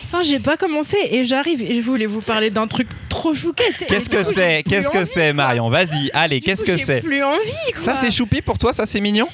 [0.07, 3.85] Enfin, j'ai pas commencé et j'arrive et je voulais vous parler d'un truc trop chouquette.
[3.89, 5.33] Qu'est-ce que c'est Qu'est-ce que c'est.
[5.33, 7.73] Marion Vas-y, allez, qu'est-ce que c'est plus envie.
[7.75, 7.83] Quoi.
[7.83, 9.29] Ça, c'est choupi pour toi Ça, c'est mignon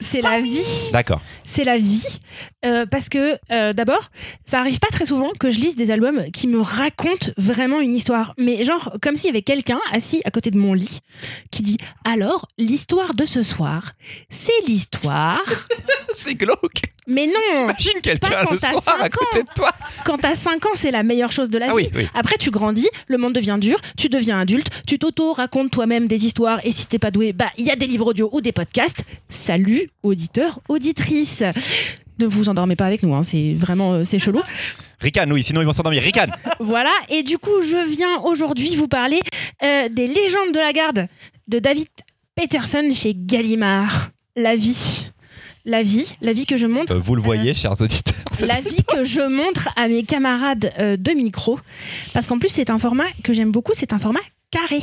[0.00, 0.90] C'est la vie.
[0.92, 1.20] D'accord.
[1.44, 2.04] C'est la vie.
[2.64, 4.10] Euh, parce que, euh, d'abord,
[4.44, 7.94] ça arrive pas très souvent que je lise des albums qui me racontent vraiment une
[7.94, 8.34] histoire.
[8.38, 11.00] Mais genre, comme s'il y avait quelqu'un assis à côté de mon lit
[11.50, 13.92] qui dit Alors, l'histoire de ce soir,
[14.30, 15.42] c'est l'histoire.
[16.14, 16.82] C'est glauque.
[17.10, 19.70] Mais non Imagine quelqu'un le soir à côté de toi.
[20.04, 21.74] Quand t'as 5 ans, c'est la meilleure chose de la Ah vie.
[21.74, 22.06] oui, oui.
[22.14, 26.60] Après, tu grandis, le monde devient dur, tu deviens adulte, tu t'auto-racontes toi-même des histoires
[26.64, 29.04] et si t'es pas doué, bah, il y a des livres audio ou des podcasts.
[29.30, 31.42] Salut, auditeurs, auditrices.
[32.20, 34.42] Ne vous endormez pas avec nous, hein, c'est vraiment, euh, c'est chelou.
[35.00, 36.02] Ricane, oui, sinon ils vont s'endormir.
[36.02, 39.20] Ricane Voilà, et du coup, je viens aujourd'hui vous parler
[39.62, 41.06] euh, des légendes de la garde
[41.46, 41.86] de David
[42.34, 44.10] Peterson chez Gallimard.
[44.36, 45.10] La vie.
[45.68, 48.14] La vie, la vie que je montre Euh, Vous le voyez, chers auditeurs.
[48.32, 51.60] c'est- la vie que je montre à mes camarades euh, de micro.
[52.14, 54.80] Parce qu'en plus, c'est un format que j'aime beaucoup, c'est un format carré.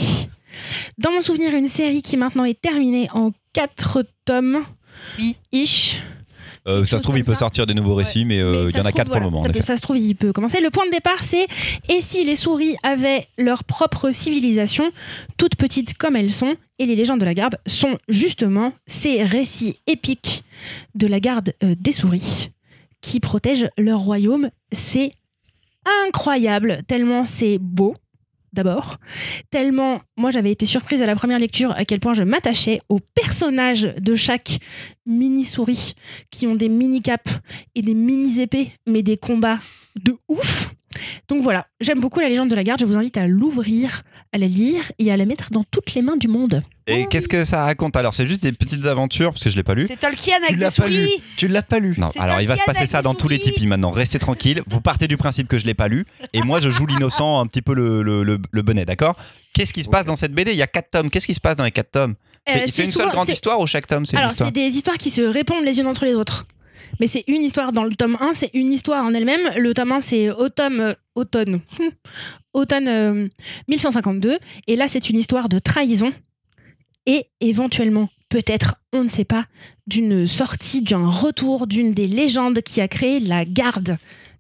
[1.00, 4.64] Dans mon souvenir, une série qui maintenant est terminée en quatre tomes.
[5.18, 5.36] Oui.
[5.52, 6.02] Ish.
[6.68, 7.42] Euh, ça se trouve, il peut ça.
[7.42, 9.44] sortir des nouveaux récits, mais euh, il y en a quatre pour le moment.
[9.44, 10.60] Peut, ça se trouve, il peut commencer.
[10.62, 11.48] Le point de départ, c'est
[11.90, 14.92] et si les souris avaient leur propre civilisation,
[15.38, 19.78] toutes petites comme elles sont, et les légendes de la garde sont justement ces récits
[19.86, 20.44] épiques
[20.96, 22.50] de la garde euh, des souris
[23.02, 24.50] qui protègent leur royaume.
[24.72, 25.12] C'est
[26.08, 27.96] incroyable, tellement c'est beau.
[28.56, 29.00] D'abord,
[29.50, 33.02] tellement moi j'avais été surprise à la première lecture à quel point je m'attachais aux
[33.02, 34.60] personnages de chaque
[35.06, 35.94] mini souris
[36.32, 37.34] qui ont des mini caps
[37.76, 39.60] et des mini épées, mais des combats
[40.02, 40.74] de ouf.
[41.28, 42.80] Donc voilà, j'aime beaucoup la légende de la garde.
[42.80, 44.04] Je vous invite à l'ouvrir,
[44.34, 46.62] à la lire et à la mettre dans toutes les mains du monde.
[46.88, 49.64] Et qu'est-ce que ça raconte Alors, c'est juste des petites aventures, parce que je l'ai
[49.64, 49.86] pas lu.
[49.88, 51.08] C'est Tolkien Tu avec l'as des pas lu.
[51.36, 51.96] Tu l'as pas lu.
[51.98, 53.40] Non, alors il va se passer ça dans tous les.
[53.40, 53.92] Tipeee maintenant.
[53.92, 54.62] Restez tranquille.
[54.68, 57.48] Vous partez du principe que je l'ai pas lu, et moi je joue l'innocent un
[57.48, 59.16] petit peu le, le, le, le bonnet, d'accord?
[59.54, 61.10] Qu'est-ce qui se passe dans cette BD Il y a quatre tomes.
[61.10, 62.16] Qu'est-ce qui se passe dans les quatre tomes?
[62.48, 64.68] C'est Euh, c'est une seule grande histoire ou chaque tome c'est une Alors, c'est des
[64.68, 66.46] histoires qui se répondent les unes entre les autres.
[67.00, 69.42] Mais c'est une histoire dans le tome 1, c'est une histoire en elle-même.
[69.58, 71.60] Le tome 1, c'est automne, euh, automne,
[72.54, 73.28] automne euh,
[73.68, 74.38] 1152.
[74.68, 76.14] Et là, c'est une histoire de trahison.
[77.06, 79.46] Et éventuellement, peut-être, on ne sait pas,
[79.88, 83.98] d'une sortie, d'un retour d'une des légendes qui a créé la garde.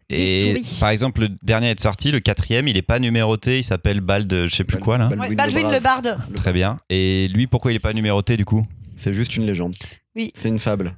[0.10, 0.78] des Et souris.
[0.80, 4.02] par exemple, le dernier à être sorti, le quatrième, il est pas numéroté, il s'appelle
[4.02, 5.10] Bald, je sais plus quoi là.
[5.10, 5.74] Baldwin Ouais, le Baldwin Brave.
[5.74, 6.18] le barde.
[6.36, 6.80] Très bien.
[6.90, 8.66] Et lui, pourquoi il est pas numéroté du coup?
[8.98, 9.76] C'est juste une légende.
[10.16, 10.32] Oui.
[10.36, 10.96] C'est une fable.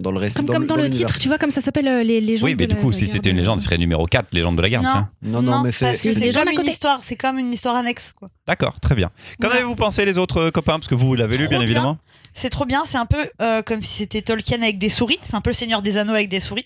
[0.00, 0.34] Dans le récit.
[0.34, 2.66] Comme, comme dans, le titre, tu vois, comme ça s'appelle euh, les légendes Oui, mais
[2.66, 4.84] de du coup, si c'était une légende, il serait numéro 4, légende de la garde.
[4.84, 4.92] Non.
[4.92, 5.10] tiens.
[5.22, 6.32] Non, non, mais c'est.
[6.32, 8.12] comme une histoire, c'est comme une histoire annexe.
[8.16, 8.28] quoi.
[8.46, 9.10] D'accord, très bien.
[9.40, 10.78] Qu'en avez-vous pensé les autres euh, copains?
[10.78, 11.66] Parce que vous, vous l'avez lu, bien bien.
[11.66, 11.98] évidemment.
[12.32, 15.34] C'est trop bien, c'est un peu euh, comme si c'était Tolkien avec des souris, c'est
[15.34, 16.64] un peu le Seigneur des Anneaux avec des souris.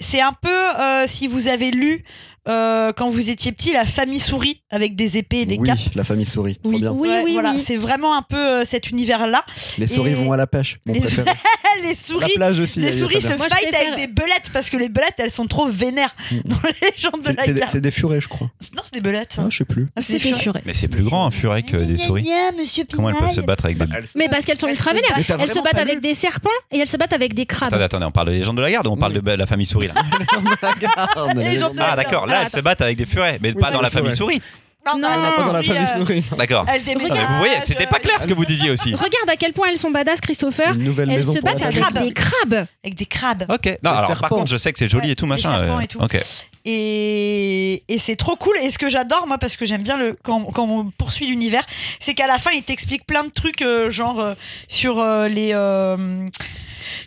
[0.00, 2.04] C'est un peu euh, si vous avez lu
[2.48, 5.78] euh, quand vous étiez petit la famille souris avec des épées et des oui, capes.
[5.94, 6.56] la famille souris.
[6.56, 6.90] Trop Oui, bien.
[6.92, 7.60] oui, Ouais, oui, voilà, oui.
[7.64, 9.44] c'est vraiment un peu euh, cet univers-là.
[9.78, 10.78] Les souris Et- vont à la pêche.
[10.86, 11.30] Mon Les- préféré.
[11.82, 12.80] les La souris, plage aussi.
[12.80, 13.36] les souris se bien.
[13.36, 16.14] Moi, je fight préfère- avec des belettes parce que les belettes elles sont trop vénères
[16.30, 16.36] Mm.
[16.46, 17.70] dans les légendes de la des- garde.
[17.72, 18.50] C'est des furets, je crois.
[18.76, 19.36] Non, c'est des belettes.
[19.38, 19.88] Ah, je sais plus.
[19.96, 20.18] Ah, C'est.
[20.66, 22.28] Mais c'est plus grand un furet que des souris.
[22.58, 23.86] monsieur Comment elles peuvent se battre avec des.
[24.16, 25.16] Mais parce qu'elles sont ultra vénères.
[25.38, 27.68] Elles se battent avec des serpents et elles se battent avec des crabes.
[27.68, 29.22] Attendez, attendez, on parle de légende de la garde ou on parle Oui.
[29.22, 29.94] de la famille souris là
[30.62, 31.38] la garde.
[31.38, 33.60] Les gens de la Ah d'accord, là elles se battent avec des furets, mais Oui,
[33.60, 34.16] pas dans la famille furets.
[34.16, 34.42] souris.
[34.84, 36.24] Non, Non, On n'a pas dans la famille euh, souris.
[36.36, 36.64] D'accord.
[36.66, 38.92] Vous voyez, c'était pas clair ce que vous disiez aussi.
[38.94, 40.72] Regarde à quel point elles sont badass, Christopher.
[40.74, 41.98] Une nouvelle Elles se battent avec crabes.
[42.02, 42.66] des crabes.
[42.82, 43.44] Avec des crabes.
[43.48, 43.78] Ok.
[43.84, 45.52] Non, alors par contre, je sais que c'est joli Ouais, et tout machin.
[45.52, 46.00] euh, et tout.
[46.00, 46.18] Ok.
[46.64, 48.56] Et, et c'est trop cool.
[48.62, 51.64] Et ce que j'adore, moi, parce que j'aime bien le, quand, quand on poursuit l'univers,
[52.00, 54.34] c'est qu'à la fin, il t'explique plein de trucs, euh, genre euh,
[54.68, 55.52] sur euh, les.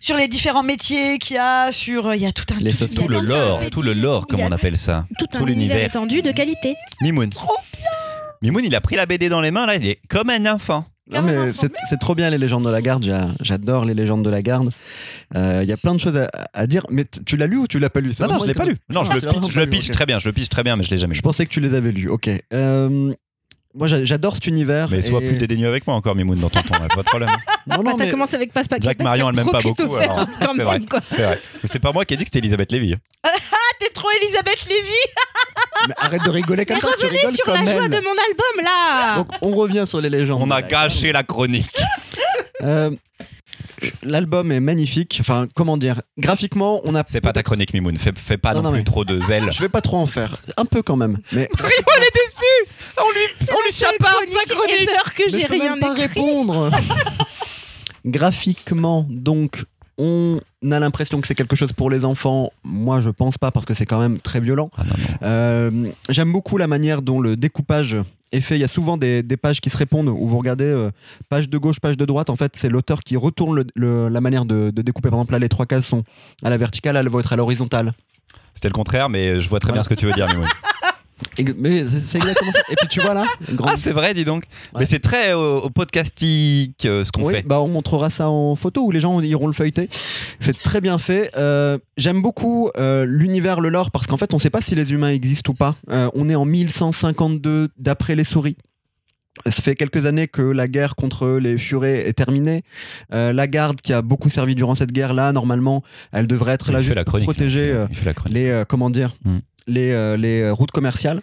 [0.01, 2.07] Sur les différents métiers qu'il y a, sur.
[2.07, 4.41] euh, Il y a tout un Les tout, Tout le lore, tout le lore, comme
[4.41, 5.05] on appelle ça.
[5.19, 5.85] Tout un Tout univers l'univers.
[5.87, 6.75] étendu de qualité.
[7.01, 7.29] Mimoun.
[7.29, 7.53] Trop
[8.41, 10.85] Mimoun, il a pris la BD dans les mains là, il est comme un enfant.
[11.11, 13.03] Non, mais c'est c'est trop bien les légendes de la garde.
[13.03, 14.71] j'a- J'adore les légendes de la garde.
[15.35, 16.83] Euh, Il y a plein de choses à, à dire.
[16.89, 18.11] Mais tu l'as lu ou tu l'as pas lu?
[18.19, 18.75] Non, non, je l'ai pas lu.
[18.89, 19.91] Non, je Ah, le je ok.
[19.91, 21.23] très bien, je le pitch très bien, mais je l'ai jamais Je lu.
[21.23, 22.09] pensais que tu les avais lus.
[22.09, 22.27] Ok.
[22.53, 23.13] Euh,
[23.75, 24.87] moi, j'a- j'adore cet univers.
[24.89, 27.07] Mais sois et- plus dédaigneux avec moi encore, Mimoun, dans ton ton, là, pas de
[27.07, 27.29] problème.
[27.67, 29.85] Non, Bah, non, T'as mais commencé avec Passe Jack Marion, elle m'aime pas beaucoup, c'est
[29.87, 30.07] vrai.
[30.55, 31.39] C'est vrai.
[31.63, 32.95] Mais c'est pas moi qui ai dit que c'était Elisabeth Lévy.
[33.23, 33.29] Ah,
[33.79, 34.91] t'es trop Elisabeth Lévy
[35.87, 36.87] mais arrête de rigoler comme Mais ça.
[36.95, 39.15] revenez sur la joie de mon album là.
[39.17, 40.41] Donc, on revient sur les légendes.
[40.43, 41.75] On a gâché la chronique.
[42.61, 42.91] Euh,
[44.03, 45.17] L'album est magnifique.
[45.21, 46.01] Enfin, comment dire?
[46.17, 47.03] Graphiquement, on a.
[47.07, 47.97] C'est pas ta chronique, Mimoun.
[47.97, 49.49] Fais, fais pas Non, non, non, plus mais- trop de zèle.
[49.51, 50.37] Je vais pas trop en faire.
[50.57, 51.17] Un peu quand même.
[51.31, 55.45] Mais Rio, elle est déçue On lui, on lui chaparde sa chronique ever que j'ai
[55.45, 56.01] rien même pas écrit.
[56.21, 56.71] répondre.
[58.05, 59.65] Graphiquement, donc,
[59.97, 60.39] on
[60.71, 62.51] a l'impression que c'est quelque chose pour les enfants.
[62.63, 64.69] Moi, je pense pas parce que c'est quand même très violent.
[64.77, 64.83] Ah.
[65.23, 65.71] Euh,
[66.09, 67.97] J'aime beaucoup la manière dont le découpage
[68.31, 68.55] est fait.
[68.55, 70.91] Il y a souvent des, des pages qui se répondent où vous regardez euh,
[71.29, 72.29] page de gauche, page de droite.
[72.29, 75.09] En fait, c'est l'auteur qui retourne le- le- la manière de, de découper.
[75.09, 76.03] Par exemple, là, les trois cases sont
[76.43, 77.93] à la verticale, elles vont être à l'horizontale.
[78.53, 80.47] C'était le contraire, mais je vois très bien ce que tu veux dire, Mimoun.
[81.37, 82.59] Et- Mais c'est exactement ça.
[82.69, 83.25] Et puis tu vois là,
[83.65, 84.43] Ah, c'est vrai, dis donc.
[84.73, 84.81] Ouais.
[84.81, 87.43] Mais c'est très euh, au podcastique euh, ce qu'on oui, fait.
[87.43, 89.89] bah on montrera ça en photo où les gens iront le feuilleter.
[90.39, 91.31] C'est très bien fait.
[91.37, 94.75] Euh, J'aime beaucoup euh, l'univers, le lore, parce qu'en fait, on ne sait pas si
[94.75, 95.75] les humains existent ou pas.
[96.13, 98.57] On est en 1152 d'après les souris.
[99.45, 102.63] Ça fait quelques années que la guerre contre les furets est terminée.
[103.13, 106.79] Euh, la garde qui a beaucoup servi durant cette guerre-là, normalement, elle devrait être là
[106.79, 107.85] Il juste la pour protéger euh,
[108.29, 109.37] les euh, comment dire Mm.
[109.67, 111.21] Les, euh, les routes commerciales.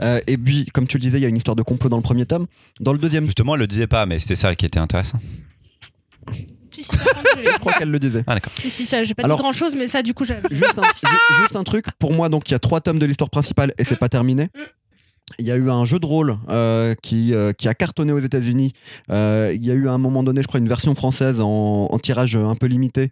[0.00, 1.96] Euh, et puis, comme tu le disais, il y a une histoire de complot dans
[1.98, 2.46] le premier tome.
[2.80, 5.18] Dans le deuxième, Justement, elle le disait pas, mais c'était ça qui était intéressant.
[6.70, 8.24] Si, si, par contre, j'ai- je crois qu'elle le disait.
[8.26, 8.52] Ah, d'accord.
[8.58, 10.36] si, si, ça, j'ai pas Alors- dit grand chose, mais ça, du coup, j'ai.
[10.50, 13.04] juste, un, ju- juste un truc, pour moi, donc il y a trois tomes de
[13.04, 14.48] l'histoire principale et c'est pas terminé.
[15.38, 18.18] Il y a eu un jeu de rôle euh, qui, euh, qui a cartonné aux
[18.18, 18.72] États-Unis.
[19.10, 21.88] Euh, il y a eu à un moment donné, je crois, une version française en,
[22.02, 23.10] tirage un peu limité.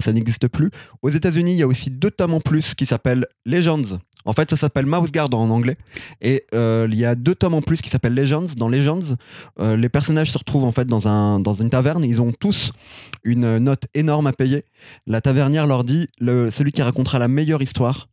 [0.00, 0.70] Ça n'existe plus.
[1.02, 3.98] Aux États-Unis, il y a aussi deux tomes en plus qui s'appellent Legends.
[4.24, 5.76] En fait, ça s'appelle Mouse Guard en anglais.
[6.22, 8.46] Et il y a deux tomes en plus qui s'appellent Legends.
[8.56, 9.16] Dans Legends,
[9.58, 12.04] les personnages se retrouvent en fait dans, un, dans une taverne.
[12.04, 12.72] Ils ont tous
[13.24, 14.64] une note énorme à payer.
[15.06, 18.08] La tavernière leur dit celui qui racontera la meilleure histoire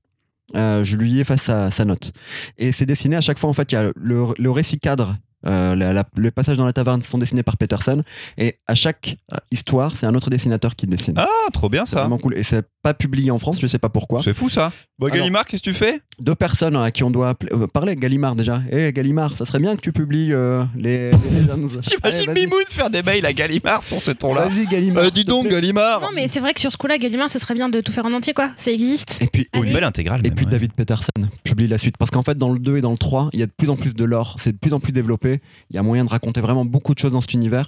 [0.55, 2.11] euh, je lui efface sa, sa note.
[2.57, 5.17] Et c'est dessiné à chaque fois, en fait, il y a le, le récit cadre.
[5.45, 8.01] euh, la- la- le passage dans la taverne sont dessinés par Peterson
[8.39, 11.13] et à chaque euh, histoire c'est un autre dessinateur qui dessine.
[11.15, 12.01] Ah, trop bien c'est ça.
[12.01, 14.21] vraiment cool et c'est pas publié en France, je sais pas pourquoi.
[14.21, 14.71] C'est fou ça.
[14.97, 15.99] Bon, Gallimard, qu'est-ce que tu fais?
[16.21, 18.61] Deux personnes à qui on doit appeler- euh, parler, Gallimard déjà.
[18.71, 21.81] Eh Gallimard, ça serait bien que tu publies euh, les, les Legends.
[21.81, 22.31] J'imagine.
[22.31, 24.47] Mimoun faire des mails à Gallimard sur ce ton-là.
[24.47, 25.03] Vas-y Gallimard.
[25.03, 25.49] Euh, dis donc.
[25.49, 27.91] Gallimard Non, mais c'est vrai que sur ce coup-là, Gallimard, ce serait bien de tout
[27.91, 28.51] faire en entier, quoi.
[28.55, 29.17] Ça existe.
[29.21, 30.21] Et puis Oh, une belle intégrale.
[30.21, 30.51] Et même, puis ouais.
[30.51, 31.11] David Peterson
[31.43, 31.97] publie la suite.
[31.97, 33.69] Parce qu'en fait, dans le 2 et dans le 3, il y a de plus
[33.69, 34.37] en plus de lore.
[34.39, 35.41] C'est de plus en plus développé.
[35.69, 37.67] Il y a moyen de raconter vraiment beaucoup de choses dans cet univers.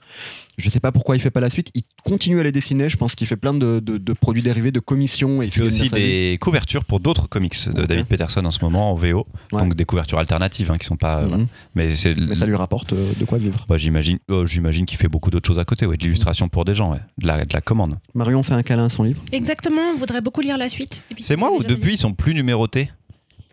[0.60, 1.70] Je sais pas pourquoi il fait pas la suite.
[1.74, 2.90] Il continue à les dessiner.
[2.90, 5.42] Je pense qu'il fait plein de, de- de produits dérivés, de commissions.
[5.42, 7.86] Et Il fait aussi des couvertures pour d'autres comics de.
[7.86, 9.26] David Peterson en ce moment en VO.
[9.52, 9.62] Ouais.
[9.64, 11.20] Donc des couvertures alternatives hein, qui sont pas.
[11.20, 11.44] euh, voilà.
[11.76, 12.14] Mais ça
[12.46, 13.66] lui rapporte euh, de quoi vivre.
[13.70, 16.66] Bah, j'imagine, oh, j'imagine qu'il fait beaucoup d'autres choses à côté, ouais, de l'illustration pour
[16.66, 17.98] des gens, ouais, de la, de la commande.
[18.14, 19.22] Marion fait un câlin à son livre.
[19.32, 21.04] Exactement, on voudrait beaucoup lire la suite.
[21.20, 22.92] C'est moi ou depuis ils sont plus numérotés?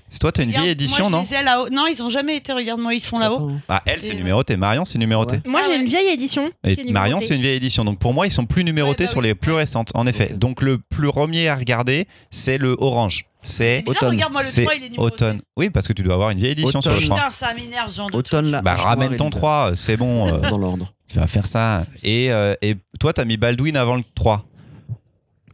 [0.08, 1.68] C'est toi, t'as une vieille édition, moi, non je les ai là-haut.
[1.68, 2.52] Non, ils ont jamais été.
[2.52, 3.52] Regarde-moi, ils sont là-haut.
[3.68, 5.40] Ah, elle c'est Et- numéroté, Marion c'est numéroté.
[5.44, 5.80] Moi, Ah j'ai ouais.
[5.80, 6.50] une vieille édition.
[6.64, 7.26] qui est Et Marion numérotée.
[7.26, 9.34] c'est une vieille édition, donc pour moi ils sont plus numérotés Ouais, bah sur les
[9.34, 10.30] plus récentes, en effet.
[10.32, 10.38] Ok.
[10.38, 13.26] Donc le plus premier à regarder, c'est le orange.
[13.42, 14.10] C'est Bizarre, Automne.
[14.14, 15.14] regarde-moi le c'est 3, il est numéroté.
[15.14, 15.40] automne.
[15.56, 17.08] Oui, parce que tu dois avoir une vieille édition sur le Automne.
[17.08, 17.18] 3.
[17.18, 18.62] Putain, ça m'énerve, ce genre de Automne là.
[18.62, 20.92] Bah ramène ton 3, c'est bon, euh, Dans l'ordre.
[21.08, 21.84] tu vas faire ça.
[22.02, 24.44] Et, euh, et toi t'as mis Baldwin avant le 3.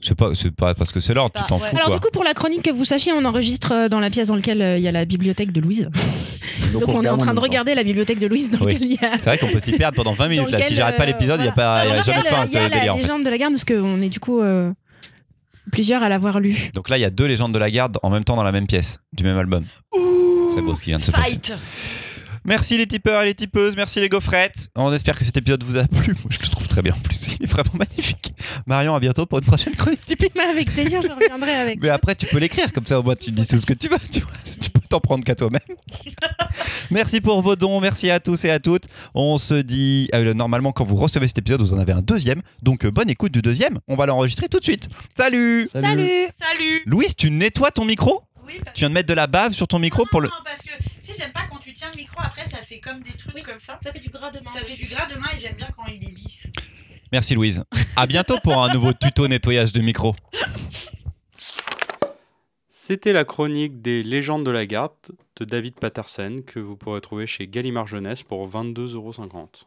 [0.04, 1.68] C'est pas, c'est pas parce que c'est l'ordre, tu Bah, t'en ouais.
[1.68, 1.96] fous Alors quoi.
[1.96, 4.34] du coup, pour la chronique, que vous sachiez, on enregistre euh, dans la pièce dans
[4.34, 5.88] laquelle euh, il y a la bibliothèque de Louise.
[6.72, 8.72] Donc, on, est en train de regarder la bibliothèque de Louise dans Oui.
[8.74, 9.12] laquelle il y a...
[9.20, 10.60] C'est vrai qu'on peut s'y perdre pendant 20 minutes là.
[10.60, 11.88] Si j'arrête pas euh, l'épisode, il y a, pas, voilà.
[11.88, 13.24] y a Dans jamais de fin à euh, Il y a ce la délire légende
[13.24, 14.42] de la garde, parce qu'on est du coup
[15.70, 16.70] plusieurs à l'avoir lu.
[16.74, 18.52] Donc là, il y a deux légendes de la garde en même temps dans la
[18.52, 19.64] même pièce, du même album.
[20.54, 21.38] C'est beau ce qui vient de se passer.
[22.44, 24.68] Merci les tipeurs et les tipeuses, merci les gaufrettes.
[24.74, 26.12] On espère que cet épisode vous a plu.
[26.24, 27.36] Moi, je le trouve très bien en plus.
[27.38, 28.34] Il est vraiment magnifique.
[28.66, 30.32] Marion, à bientôt pour une prochaine chronique Tipeee.
[30.34, 31.80] Mais avec plaisir, je reviendrai avec.
[31.80, 33.88] Mais après, tu peux l'écrire, comme ça au moins tu dis tout ce que tu
[33.88, 33.98] veux.
[34.10, 35.60] Tu, vois, tu peux t'en prendre qu'à toi-même.
[36.90, 38.84] merci pour vos dons, merci à tous et à toutes.
[39.14, 42.42] On se dit, euh, normalement, quand vous recevez cet épisode, vous en avez un deuxième.
[42.60, 43.78] Donc, euh, bonne écoute du deuxième.
[43.86, 44.88] On va l'enregistrer tout de suite.
[45.16, 48.22] Salut Salut Salut Louise, tu nettoies ton micro?
[48.44, 50.28] Oui, parce Tu viens de mettre de la bave sur ton micro Non, pour le.
[50.28, 53.12] non, parce que j'aime pas quand tu tiens le micro, après ça fait comme des
[53.12, 53.78] trucs comme ça.
[53.82, 54.50] Ça fait du gras de main.
[54.50, 56.48] Ça fait du gras de main et j'aime bien quand il est lisse.
[57.12, 57.64] Merci Louise.
[57.96, 60.14] À bientôt pour un nouveau tuto nettoyage de micro.
[62.68, 64.92] C'était la chronique des légendes de la garde
[65.36, 69.64] de David Patterson que vous pourrez trouver chez Gallimard Jeunesse pour 22,50€.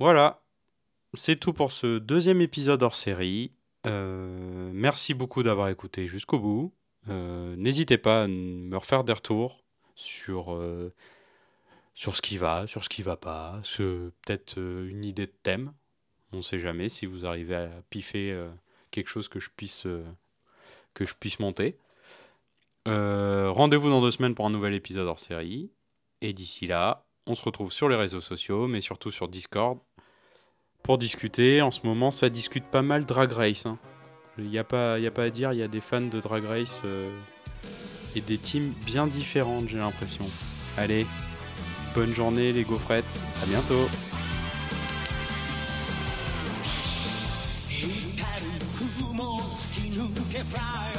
[0.00, 0.42] Voilà,
[1.14, 3.52] c'est tout pour ce deuxième épisode hors série.
[3.86, 6.72] Euh, merci beaucoup d'avoir écouté jusqu'au bout.
[7.08, 9.63] Euh, N'hésitez pas à me refaire des retours
[9.94, 10.92] sur, euh,
[11.94, 15.72] sur ce qui va, sur ce qui va pas, peut-être euh, une idée de thème.
[16.32, 18.48] On ne sait jamais si vous arrivez à piffer euh,
[18.90, 19.86] quelque chose que je puisse
[20.94, 21.76] que je puisse monter.
[22.86, 25.70] Rendez-vous dans deux semaines pour un nouvel épisode hors série.
[26.20, 29.78] Et d'ici là, on se retrouve sur les réseaux sociaux, mais surtout sur Discord,
[30.82, 31.62] pour discuter.
[31.62, 33.66] En ce moment, ça discute pas mal Drag Race.
[33.66, 33.78] hein.
[34.38, 36.44] Il n'y a, pas- a pas à dire, il y a des fans de Drag
[36.44, 36.82] Race
[38.16, 40.24] et des teams bien différentes, j'ai l'impression.
[40.76, 41.06] Allez,
[41.94, 43.88] bonne journée les gaufrettes, à bientôt.
[50.54, 50.93] 光